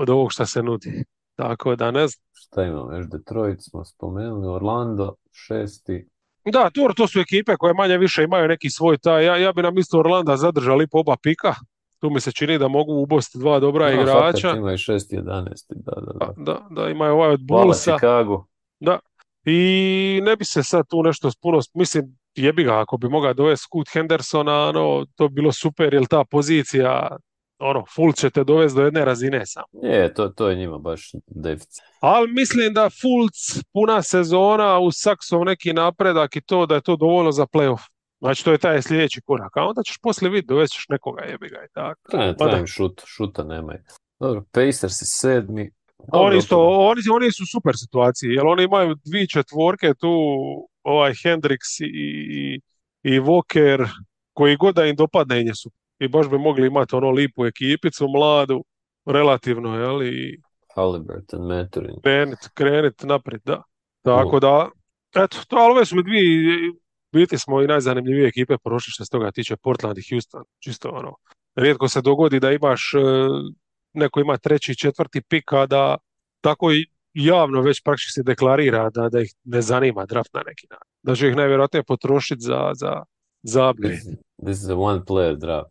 [0.00, 1.04] od ovog što se nudi.
[1.36, 2.24] Tako da ne znam.
[2.32, 6.08] Šta imamo, još Detroit smo spomenuli, Orlando, šesti.
[6.52, 9.62] Da, to, to su ekipe koje manje više imaju neki svoj taj, ja, ja bi
[9.62, 11.54] nam isto Orlanda zadržali po oba pika,
[11.98, 14.48] tu mi se čini da mogu ubosti dva dobra no, igrača.
[14.48, 16.32] Fakat imaju šesti, jedanesti, da, da, da.
[16.36, 17.96] Da, da, imaju ovaj od Bullsa.
[17.96, 18.46] Chicago.
[18.80, 18.98] Da,
[19.44, 23.64] i ne bi se sad tu nešto puno, mislim, jebi ga, ako bi mogao dovesti
[23.64, 27.16] Scoot Hendersona, ono, to bi bilo super, jer ta pozicija,
[27.64, 29.62] ono, full će te dovesti do jedne razine sam.
[29.82, 31.84] Je, to, to je njima baš deficit.
[32.00, 36.96] Ali mislim da Fulc, puna sezona, u Saksov neki napredak i to da je to
[36.96, 37.90] dovoljno za playoff.
[38.20, 41.48] Znači to je taj sljedeći korak, a onda ćeš poslije vidjeti, dovesti nekog koga jebi
[41.48, 42.16] ga i tako.
[42.16, 43.74] Ne, pa šut, šuta nema.
[44.20, 45.70] Dobro, Pacers je sedmi,
[46.12, 50.12] oni, isto, oni, oni su super situaciji, jer oni imaju dvije četvorke tu,
[50.82, 52.60] ovaj Hendrix i,
[53.02, 53.88] i Walker,
[54.32, 55.70] koji god da im dopadne su.
[55.98, 58.64] I baš bi mogli imati ono lipu ekipicu, mladu,
[59.06, 60.02] relativno, jel?
[60.02, 60.40] I
[60.74, 62.00] Halliburton, Maturin.
[62.02, 63.62] Krenit, krenit naprijed, da.
[64.02, 64.68] Tako da,
[65.14, 66.72] eto, to, ali ove su dvije,
[67.12, 70.44] biti smo i najzanimljivije ekipe prošli što se toga tiče Portland i Houston.
[70.58, 71.14] Čisto ono,
[71.54, 72.92] rijetko se dogodi da imaš
[73.92, 75.96] neko ima treći, četvrti pik, a da
[76.40, 80.66] tako i javno već praktički se deklarira da, da ih ne zanima draft na neki
[80.70, 80.90] način.
[81.02, 83.02] Da će ih najvjerojatnije potrošiti za, za,
[83.44, 84.16] za upgrade.
[84.44, 85.70] This is a one player draft.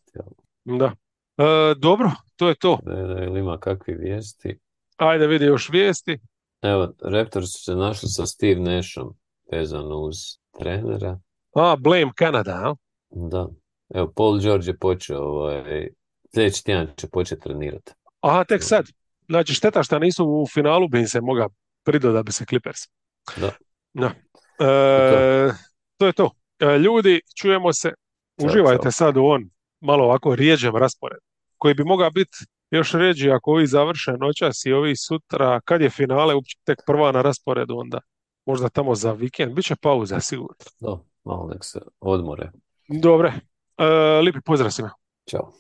[0.66, 0.92] Da.
[1.38, 2.80] E, dobro, to je to.
[3.28, 4.60] Ili ima kakvi vijesti?
[4.98, 6.20] Ajde vidi još vijesti.
[6.62, 9.14] Evo, Raptors su se našli sa Steve Nashom
[9.52, 10.16] vezano uz
[10.60, 11.20] trenera.
[11.56, 12.76] A, Blame Canada, a?
[13.10, 13.48] Da.
[13.94, 15.88] Evo, Paul George je počeo, ovaj,
[16.34, 17.92] sljedeći tjedan će početi trenirati.
[18.22, 18.86] Aha, tek sad.
[19.30, 21.50] Znači, šteta što nisu u finalu bi im se mogao
[21.84, 22.80] prido da bi se Clippers.
[23.38, 23.52] Da.
[23.94, 24.12] da.
[24.66, 25.52] E,
[25.98, 26.32] to je to.
[26.64, 27.94] E, ljudi, čujemo se.
[28.38, 29.50] Uživajte sad u on
[29.82, 31.20] malo ovako rijeđem raspored,
[31.58, 32.38] koji bi mogao biti
[32.72, 36.34] još ređi ako ovi završe noćas i ovi sutra, kad je finale,
[36.64, 38.00] tek prva na rasporedu onda.
[38.46, 40.56] Možda tamo za vikend, bit će pauza sigurno.
[40.80, 42.52] Da, malo nek se odmore.
[42.88, 43.34] Dobre,
[43.78, 43.86] e,
[44.22, 44.92] lipi pozdrav svima.
[45.30, 45.54] Ćao.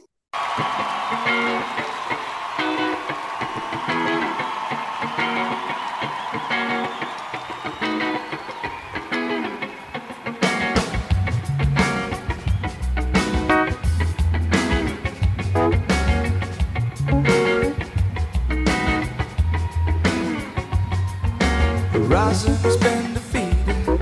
[22.42, 24.00] Has been defeated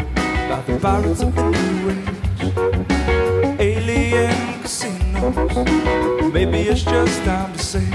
[0.47, 3.59] by the pirates of the New Age.
[3.59, 4.61] Alien
[5.11, 6.31] knows?
[6.31, 7.89] Maybe it's just time to say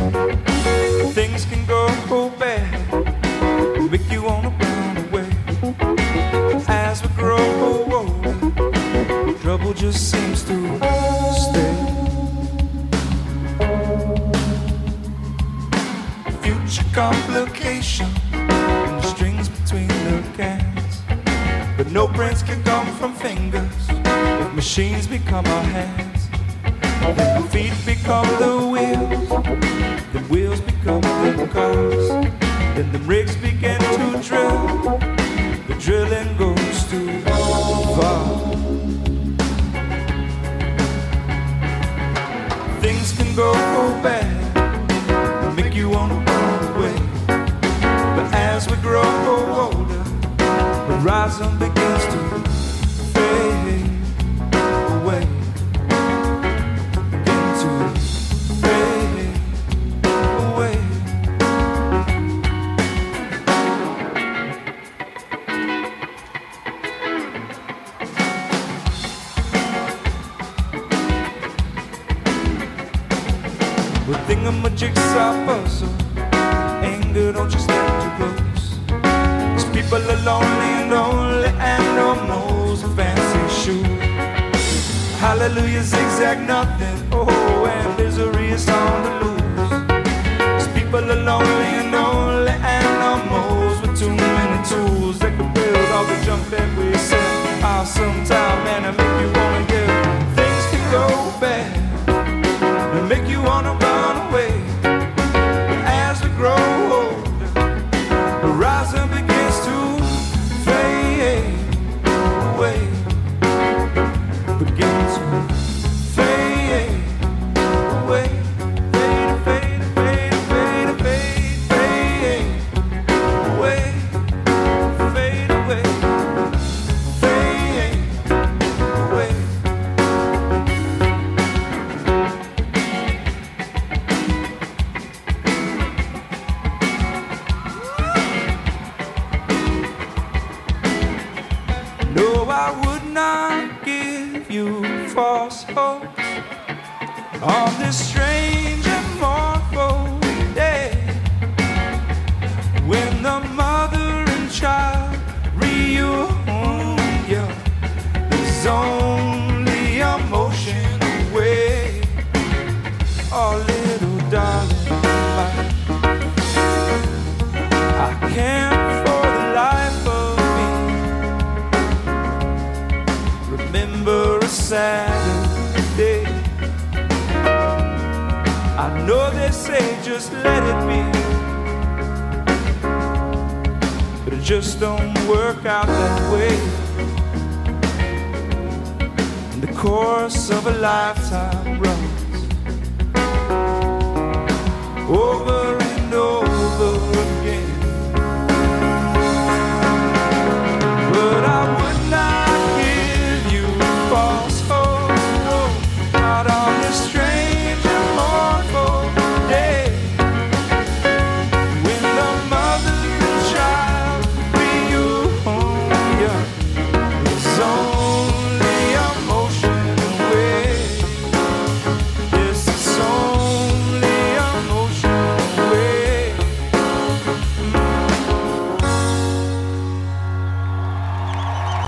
[114.59, 115.56] forgets